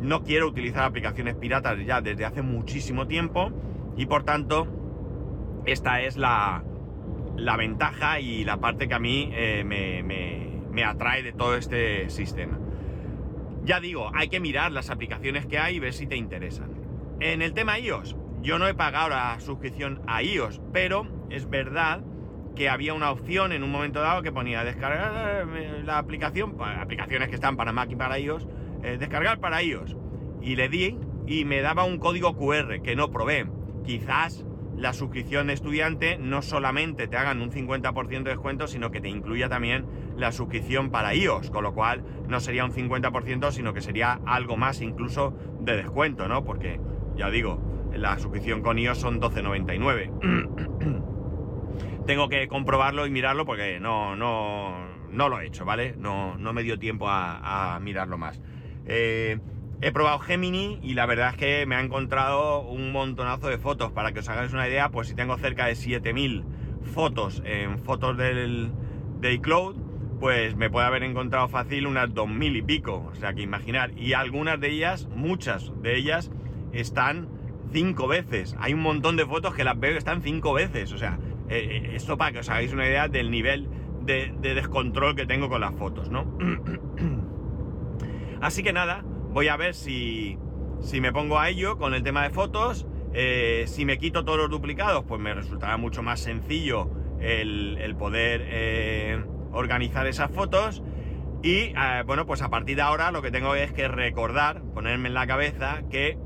No 0.00 0.22
quiero 0.22 0.46
utilizar 0.48 0.84
aplicaciones 0.84 1.34
piratas 1.34 1.78
ya 1.86 2.02
desde 2.02 2.26
hace 2.26 2.42
muchísimo 2.42 3.06
tiempo 3.06 3.50
y 3.96 4.04
por 4.04 4.24
tanto 4.24 4.66
esta 5.64 6.02
es 6.02 6.18
la, 6.18 6.62
la 7.36 7.56
ventaja 7.56 8.20
y 8.20 8.44
la 8.44 8.58
parte 8.58 8.88
que 8.88 8.94
a 8.94 8.98
mí 8.98 9.30
eh, 9.32 9.64
me, 9.64 10.02
me, 10.02 10.60
me 10.70 10.84
atrae 10.84 11.22
de 11.22 11.32
todo 11.32 11.56
este 11.56 12.10
sistema. 12.10 12.58
Ya 13.66 13.80
digo, 13.80 14.12
hay 14.14 14.28
que 14.28 14.38
mirar 14.38 14.70
las 14.70 14.90
aplicaciones 14.90 15.44
que 15.44 15.58
hay 15.58 15.76
y 15.76 15.78
ver 15.80 15.92
si 15.92 16.06
te 16.06 16.14
interesan. 16.14 16.70
En 17.18 17.42
el 17.42 17.52
tema 17.52 17.80
iOS, 17.80 18.14
yo 18.40 18.60
no 18.60 18.68
he 18.68 18.74
pagado 18.74 19.08
la 19.08 19.40
suscripción 19.40 20.02
a 20.06 20.22
iOS, 20.22 20.60
pero 20.72 21.04
es 21.30 21.50
verdad 21.50 22.04
que 22.54 22.68
había 22.68 22.94
una 22.94 23.10
opción 23.10 23.50
en 23.50 23.64
un 23.64 23.72
momento 23.72 24.00
dado 24.00 24.22
que 24.22 24.30
ponía 24.30 24.62
descargar 24.62 25.48
eh, 25.56 25.82
la 25.84 25.98
aplicación, 25.98 26.56
aplicaciones 26.60 27.28
que 27.28 27.34
están 27.34 27.56
para 27.56 27.72
Mac 27.72 27.90
y 27.90 27.96
para 27.96 28.20
iOS, 28.20 28.46
eh, 28.84 28.98
descargar 29.00 29.40
para 29.40 29.60
iOS. 29.60 29.96
Y 30.40 30.54
le 30.54 30.68
di 30.68 30.96
y 31.26 31.44
me 31.44 31.60
daba 31.60 31.82
un 31.82 31.98
código 31.98 32.36
QR 32.36 32.82
que 32.82 32.94
no 32.94 33.10
probé. 33.10 33.48
Quizás 33.84 34.46
la 34.76 34.92
suscripción 34.92 35.48
de 35.48 35.54
estudiante 35.54 36.18
no 36.18 36.40
solamente 36.40 37.08
te 37.08 37.16
hagan 37.16 37.42
un 37.42 37.50
50% 37.50 38.22
de 38.22 38.30
descuento, 38.30 38.68
sino 38.68 38.92
que 38.92 39.00
te 39.00 39.08
incluya 39.08 39.48
también 39.48 39.86
la 40.16 40.32
suscripción 40.32 40.90
para 40.90 41.14
iOS, 41.14 41.50
con 41.50 41.62
lo 41.62 41.74
cual 41.74 42.02
no 42.28 42.40
sería 42.40 42.64
un 42.64 42.72
50%, 42.72 43.52
sino 43.52 43.74
que 43.74 43.80
sería 43.80 44.20
algo 44.26 44.56
más 44.56 44.80
incluso 44.80 45.36
de 45.60 45.76
descuento, 45.76 46.28
¿no? 46.28 46.44
Porque, 46.44 46.80
ya 47.16 47.30
digo, 47.30 47.60
la 47.94 48.18
suscripción 48.18 48.62
con 48.62 48.78
iOS 48.78 48.98
son 48.98 49.20
12,99. 49.20 51.04
Tengo 52.06 52.28
que 52.28 52.48
comprobarlo 52.48 53.06
y 53.06 53.10
mirarlo 53.10 53.44
porque 53.44 53.80
no, 53.80 54.16
no, 54.16 54.86
no 55.10 55.28
lo 55.28 55.40
he 55.40 55.46
hecho, 55.46 55.64
¿vale? 55.64 55.94
No, 55.98 56.36
no 56.38 56.52
me 56.52 56.62
dio 56.62 56.78
tiempo 56.78 57.06
a, 57.08 57.78
mirarlo 57.82 58.16
más. 58.16 58.40
Eh, 58.86 59.38
he 59.80 59.92
probado 59.92 60.20
Gemini 60.20 60.78
y 60.82 60.94
la 60.94 61.06
verdad 61.06 61.30
es 61.30 61.36
que 61.36 61.66
me 61.66 61.74
ha 61.74 61.80
encontrado 61.80 62.60
un 62.60 62.92
montonazo 62.92 63.48
de 63.48 63.58
fotos. 63.58 63.90
Para 63.92 64.12
que 64.12 64.20
os 64.20 64.28
hagáis 64.28 64.52
una 64.52 64.68
idea, 64.68 64.90
pues 64.90 65.08
si 65.08 65.14
tengo 65.14 65.36
cerca 65.36 65.66
de 65.66 65.74
7000 65.74 66.44
fotos 66.94 67.42
en 67.44 67.78
fotos 67.78 68.16
del, 68.16 68.70
del 69.20 69.32
iCloud, 69.34 69.85
pues 70.20 70.56
me 70.56 70.70
puede 70.70 70.86
haber 70.86 71.02
encontrado 71.02 71.48
fácil 71.48 71.86
unas 71.86 72.12
2000 72.14 72.56
y 72.56 72.62
pico. 72.62 73.10
O 73.12 73.14
sea 73.14 73.34
que 73.34 73.42
imaginar. 73.42 73.90
Y 73.96 74.14
algunas 74.14 74.60
de 74.60 74.70
ellas, 74.70 75.08
muchas 75.14 75.72
de 75.82 75.96
ellas, 75.96 76.30
están 76.72 77.28
cinco 77.72 78.08
veces. 78.08 78.56
Hay 78.58 78.74
un 78.74 78.80
montón 78.80 79.16
de 79.16 79.26
fotos 79.26 79.54
que 79.54 79.64
las 79.64 79.78
veo 79.78 79.92
que 79.92 79.98
están 79.98 80.22
cinco 80.22 80.54
veces. 80.54 80.92
O 80.92 80.98
sea, 80.98 81.18
eh, 81.48 81.68
eh, 81.70 81.90
esto 81.94 82.16
para 82.16 82.32
que 82.32 82.38
os 82.40 82.48
hagáis 82.48 82.72
una 82.72 82.86
idea 82.86 83.08
del 83.08 83.30
nivel 83.30 83.68
de, 84.02 84.32
descontrol 84.40 85.14
que 85.14 85.26
tengo 85.26 85.48
con 85.48 85.60
las 85.60 85.74
fotos, 85.74 86.10
¿no? 86.10 86.38
Así 88.40 88.62
que 88.62 88.72
nada, 88.72 89.04
voy 89.32 89.48
a 89.48 89.56
ver 89.56 89.74
si, 89.74 90.38
si 90.80 91.00
me 91.00 91.12
pongo 91.12 91.38
a 91.38 91.48
ello 91.48 91.78
con 91.78 91.94
el 91.94 92.02
tema 92.02 92.22
de 92.22 92.30
fotos. 92.30 92.86
Eh, 93.12 93.64
si 93.66 93.84
me 93.84 93.98
quito 93.98 94.24
todos 94.24 94.38
los 94.38 94.50
duplicados, 94.50 95.04
pues 95.06 95.20
me 95.20 95.32
resultará 95.32 95.76
mucho 95.78 96.02
más 96.02 96.20
sencillo 96.20 96.90
el, 97.18 97.96
poder 97.98 98.42
organizar 99.56 100.06
esas 100.06 100.30
fotos. 100.30 100.82
Y 101.42 101.72
bueno, 102.06 102.26
pues 102.26 102.42
a 102.42 102.48
partir 102.48 102.76
de 102.76 102.82
ahora 102.82 103.10
lo 103.12 103.22
que 103.22 103.30
tengo 103.30 103.54
es 103.54 103.72
que 103.72 103.88
recordar, 103.88 104.62
ponerme 104.74 105.08
en 105.08 105.14
la 105.14 105.26
cabeza 105.26 105.82
que 105.90 106.18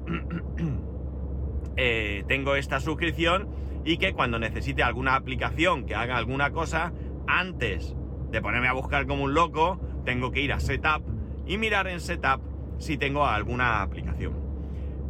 tengo 2.27 2.55
esta 2.55 2.81
suscripción 2.81 3.49
y 3.85 3.99
que 3.99 4.13
cuando 4.13 4.39
necesite 4.39 4.83
alguna 4.83 5.15
aplicación 5.17 5.85
que 5.85 5.95
haga 5.95 6.17
alguna 6.17 6.51
cosa, 6.53 6.93
antes 7.27 7.95
de 8.31 8.41
ponerme 8.41 8.69
a 8.69 8.73
buscar 8.73 9.07
como 9.07 9.25
un 9.25 9.35
loco, 9.35 9.81
tengo 10.05 10.31
que 10.31 10.41
ir 10.41 10.53
a 10.53 10.61
Setup 10.61 11.03
y 11.47 11.59
mirar 11.59 11.87
en 11.89 12.01
Setup 12.01 12.41
si 12.79 12.97
tengo 12.97 13.27
alguna 13.27 13.83
aplicación. 13.83 14.35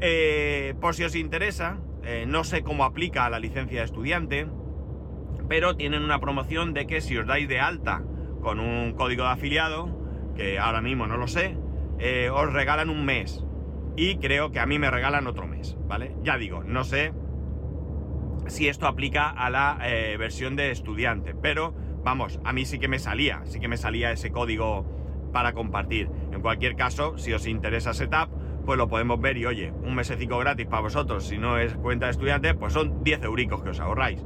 Eh, 0.00 0.74
por 0.80 0.94
si 0.94 1.04
os 1.04 1.14
interesa, 1.14 1.78
eh, 2.04 2.24
no 2.26 2.44
sé 2.44 2.62
cómo 2.62 2.84
aplica 2.84 3.28
la 3.28 3.38
licencia 3.38 3.80
de 3.80 3.84
estudiante, 3.84 4.46
pero 5.48 5.76
tienen 5.76 6.02
una 6.02 6.20
promoción 6.20 6.72
de 6.72 6.86
que 6.86 7.00
si 7.00 7.16
os 7.16 7.26
dais 7.26 7.48
de 7.48 7.60
alta 7.60 8.02
con 8.40 8.60
un 8.60 8.92
código 8.92 9.24
de 9.24 9.30
afiliado, 9.30 9.88
que 10.34 10.58
ahora 10.58 10.80
mismo 10.80 11.06
no 11.06 11.16
lo 11.16 11.28
sé, 11.28 11.56
eh, 11.98 12.30
os 12.30 12.52
regalan 12.52 12.90
un 12.90 13.04
mes. 13.04 13.44
Y 13.96 14.16
creo 14.16 14.50
que 14.50 14.60
a 14.60 14.66
mí 14.66 14.78
me 14.78 14.90
regalan 14.90 15.26
otro 15.26 15.46
mes, 15.46 15.76
¿vale? 15.86 16.16
Ya 16.22 16.38
digo, 16.38 16.62
no 16.64 16.84
sé 16.84 17.12
si 18.46 18.68
esto 18.68 18.86
aplica 18.86 19.28
a 19.28 19.50
la 19.50 19.78
eh, 19.82 20.16
versión 20.18 20.56
de 20.56 20.70
estudiante. 20.70 21.34
Pero, 21.34 21.74
vamos, 22.02 22.40
a 22.44 22.52
mí 22.52 22.64
sí 22.64 22.78
que 22.78 22.88
me 22.88 22.98
salía, 22.98 23.42
sí 23.44 23.60
que 23.60 23.68
me 23.68 23.76
salía 23.76 24.12
ese 24.12 24.30
código 24.30 24.84
para 25.32 25.52
compartir. 25.52 26.10
En 26.32 26.40
cualquier 26.40 26.76
caso, 26.76 27.18
si 27.18 27.32
os 27.32 27.46
interesa 27.46 27.94
Setup, 27.94 28.30
pues 28.64 28.78
lo 28.78 28.88
podemos 28.88 29.20
ver 29.20 29.36
y 29.36 29.46
oye, 29.46 29.72
un 29.82 29.94
mesecito 29.94 30.38
gratis 30.38 30.66
para 30.66 30.82
vosotros, 30.82 31.24
si 31.24 31.38
no 31.38 31.58
es 31.58 31.74
cuenta 31.74 32.06
de 32.06 32.12
estudiante, 32.12 32.54
pues 32.54 32.72
son 32.72 33.02
10 33.02 33.22
euricos 33.24 33.62
que 33.62 33.70
os 33.70 33.80
ahorráis. 33.80 34.24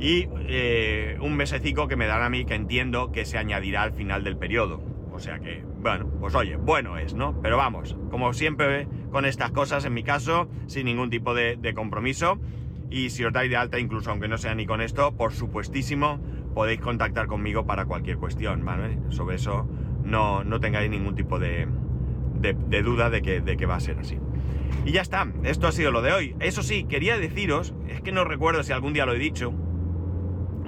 Y 0.00 0.28
eh, 0.48 1.18
un 1.20 1.36
mesecito 1.36 1.86
que 1.86 1.96
me 1.96 2.06
dan 2.06 2.22
a 2.22 2.30
mí 2.30 2.44
que 2.44 2.54
entiendo 2.54 3.12
que 3.12 3.24
se 3.24 3.38
añadirá 3.38 3.82
al 3.82 3.92
final 3.92 4.24
del 4.24 4.36
periodo. 4.36 4.82
O 5.12 5.18
sea 5.18 5.38
que, 5.38 5.62
bueno, 5.82 6.08
pues 6.18 6.34
oye, 6.34 6.56
bueno 6.56 6.96
es, 6.96 7.14
¿no? 7.14 7.38
Pero 7.42 7.58
vamos, 7.58 7.96
como 8.10 8.32
siempre 8.32 8.88
con 9.10 9.26
estas 9.26 9.50
cosas, 9.50 9.84
en 9.84 9.92
mi 9.92 10.02
caso, 10.02 10.48
sin 10.66 10.86
ningún 10.86 11.10
tipo 11.10 11.34
de 11.34 11.74
compromiso. 11.74 12.40
Y 12.90 13.10
si 13.10 13.24
os 13.24 13.32
dais 13.32 13.48
de 13.48 13.56
alta, 13.56 13.78
incluso 13.78 14.10
aunque 14.10 14.26
no 14.26 14.36
sea 14.36 14.54
ni 14.54 14.66
con 14.66 14.80
esto, 14.80 15.16
por 15.16 15.32
supuestísimo, 15.32 16.18
podéis 16.54 16.80
contactar 16.80 17.28
conmigo 17.28 17.64
para 17.64 17.84
cualquier 17.84 18.18
cuestión, 18.18 18.64
¿vale? 18.64 18.98
Sobre 19.10 19.36
eso 19.36 19.68
no, 20.04 20.42
no 20.44 20.60
tengáis 20.60 20.90
ningún 20.90 21.14
tipo 21.14 21.38
de, 21.38 21.68
de, 22.40 22.82
duda 22.82 23.10
de 23.10 23.22
que, 23.22 23.40
de 23.40 23.56
que 23.56 23.66
va 23.66 23.76
a 23.76 23.80
ser 23.80 23.98
así. 23.98 24.18
Y 24.84 24.92
ya 24.92 25.02
está, 25.02 25.30
esto 25.44 25.68
ha 25.68 25.72
sido 25.72 25.92
lo 25.92 26.02
de 26.02 26.12
hoy. 26.12 26.36
Eso 26.40 26.62
sí, 26.62 26.84
quería 26.84 27.16
deciros, 27.18 27.74
es 27.88 28.00
que 28.00 28.12
no 28.12 28.24
recuerdo 28.24 28.62
si 28.62 28.72
algún 28.72 28.92
día 28.92 29.06
lo 29.06 29.14
he 29.14 29.18
dicho, 29.18 29.52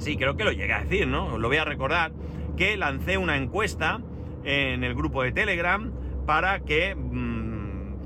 sí, 0.03 0.17
creo 0.17 0.37
que 0.37 0.45
lo 0.45 0.53
llegué 0.53 0.73
a 0.73 0.81
decir, 0.81 1.07
¿no? 1.07 1.27
Os 1.27 1.41
lo 1.41 1.49
voy 1.49 1.57
a 1.57 1.65
recordar, 1.65 2.13
que 2.57 2.77
lancé 2.77 3.19
una 3.19 3.37
encuesta 3.37 4.01
en 4.45 4.85
el 4.85 4.95
grupo 4.95 5.23
de 5.23 5.33
Telegram 5.33 5.93
para 6.27 6.61
que... 6.61 6.95
Mm, 6.95 7.43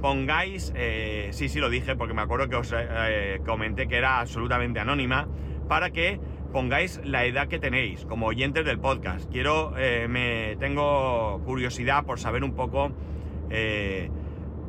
pongáis, 0.00 0.72
eh, 0.76 1.30
sí, 1.32 1.48
sí 1.48 1.59
lo 1.59 1.70
dije 1.70 1.96
porque 1.96 2.14
me 2.14 2.22
acuerdo 2.22 2.48
que 2.48 2.56
os 2.56 2.72
eh, 2.76 3.40
comenté 3.44 3.88
que 3.88 3.96
era 3.96 4.20
absolutamente 4.20 4.78
anónima, 4.78 5.26
para 5.68 5.90
que 5.90 6.20
pongáis 6.52 7.00
la 7.04 7.24
edad 7.24 7.48
que 7.48 7.59
tenéis 7.59 8.04
como 8.04 8.26
oyentes 8.26 8.64
del 8.64 8.78
podcast. 8.78 9.30
Quiero, 9.30 9.72
eh, 9.76 10.06
me 10.09 10.56
tengo 10.61 11.40
curiosidad 11.44 12.04
por 12.04 12.20
saber 12.20 12.44
un 12.44 12.54
poco 12.54 12.92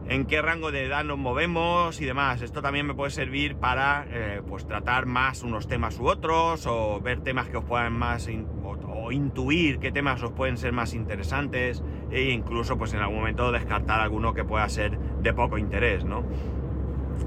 en 0.10 0.26
qué 0.26 0.42
rango 0.42 0.72
de 0.72 0.86
edad 0.86 1.04
nos 1.04 1.18
movemos 1.18 2.00
y 2.02 2.06
demás. 2.06 2.42
Esto 2.42 2.62
también 2.62 2.86
me 2.86 2.94
puede 2.94 3.12
servir 3.12 3.56
para 3.56 4.06
pues 4.48 4.68
tratar 4.68 5.06
más 5.06 5.44
unos 5.44 5.68
temas 5.68 6.00
u 6.00 6.08
otros 6.08 6.66
o 6.68 7.00
ver 7.02 7.22
temas 7.22 7.48
que 7.50 7.58
os 7.58 7.66
puedan 7.66 7.94
más 7.94 8.30
o, 8.64 9.12
intuir 9.12 9.80
qué 9.80 9.92
temas 9.92 10.22
os 10.22 10.32
pueden 10.32 10.58
ser 10.58 10.74
más 10.74 10.94
interesantes 10.94 11.84
e 12.12 12.32
incluso 12.32 12.78
pues 12.78 12.94
en 12.94 13.00
algún 13.00 13.20
momento 13.20 13.52
descartar 13.52 14.02
alguno 14.02 14.34
que 14.34 14.44
pueda 14.44 14.68
ser 14.70 14.98
de 14.98 15.34
poco 15.34 15.58
interés, 15.58 16.04
¿no? 16.04 16.24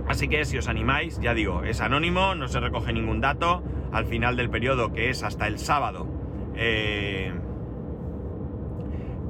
Así 0.08 0.28
que 0.28 0.44
si 0.44 0.58
os 0.58 0.68
animáis, 0.68 1.20
ya 1.20 1.34
digo, 1.34 1.62
es 1.64 1.80
anónimo, 1.80 2.34
no 2.34 2.48
se 2.48 2.60
recoge 2.60 2.92
ningún 2.92 3.20
dato. 3.20 3.62
Al 3.92 4.06
final 4.06 4.36
del 4.36 4.50
periodo, 4.50 4.92
que 4.92 5.10
es 5.10 5.22
hasta 5.22 5.46
el 5.46 5.58
sábado, 5.58 6.06
eh, 6.54 7.32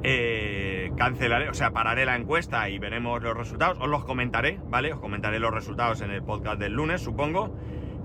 eh, 0.03 0.91
cancelaré, 0.97 1.49
o 1.49 1.53
sea, 1.53 1.71
pararé 1.71 2.05
la 2.05 2.15
encuesta 2.15 2.69
y 2.69 2.79
veremos 2.79 3.21
los 3.21 3.37
resultados. 3.37 3.77
Os 3.79 3.87
los 3.87 4.03
comentaré, 4.03 4.59
¿vale? 4.69 4.93
Os 4.93 4.99
comentaré 4.99 5.39
los 5.39 5.53
resultados 5.53 6.01
en 6.01 6.11
el 6.11 6.23
podcast 6.23 6.59
del 6.59 6.73
lunes, 6.73 7.01
supongo. 7.01 7.55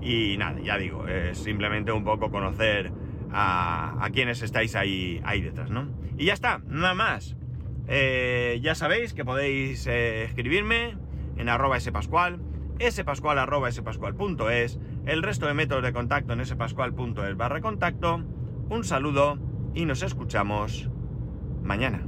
Y 0.01 0.37
nada, 0.37 0.59
ya 0.61 0.77
digo, 0.77 1.07
es 1.07 1.37
simplemente 1.37 1.91
un 1.91 2.03
poco 2.03 2.29
conocer 2.29 2.91
a, 3.31 4.07
quienes 4.13 4.41
estáis 4.41 4.75
ahí, 4.75 5.21
ahí 5.25 5.41
detrás, 5.41 5.69
¿no? 5.69 5.87
Y 6.17 6.25
ya 6.25 6.33
está, 6.33 6.61
nada 6.67 6.93
más. 6.93 7.35
Eh, 7.87 8.59
ya 8.61 8.75
sabéis 8.75 9.13
que 9.13 9.25
podéis 9.25 9.87
eh, 9.87 10.23
escribirme 10.23 10.97
en 11.37 11.49
arroba 11.49 11.79
spascual, 11.79 12.39
spascual 12.89 13.39
arroba 13.39 13.71
spascual.es, 13.71 14.79
el 15.05 15.23
resto 15.23 15.47
de 15.47 15.53
métodos 15.53 15.83
de 15.83 15.93
contacto 15.93 16.33
en 16.33 16.45
spascual.es 16.45 17.37
barra 17.37 17.61
contacto. 17.61 18.23
Un 18.69 18.83
saludo 18.83 19.39
y 19.73 19.85
nos 19.85 20.03
escuchamos 20.03 20.89
mañana. 21.67 22.01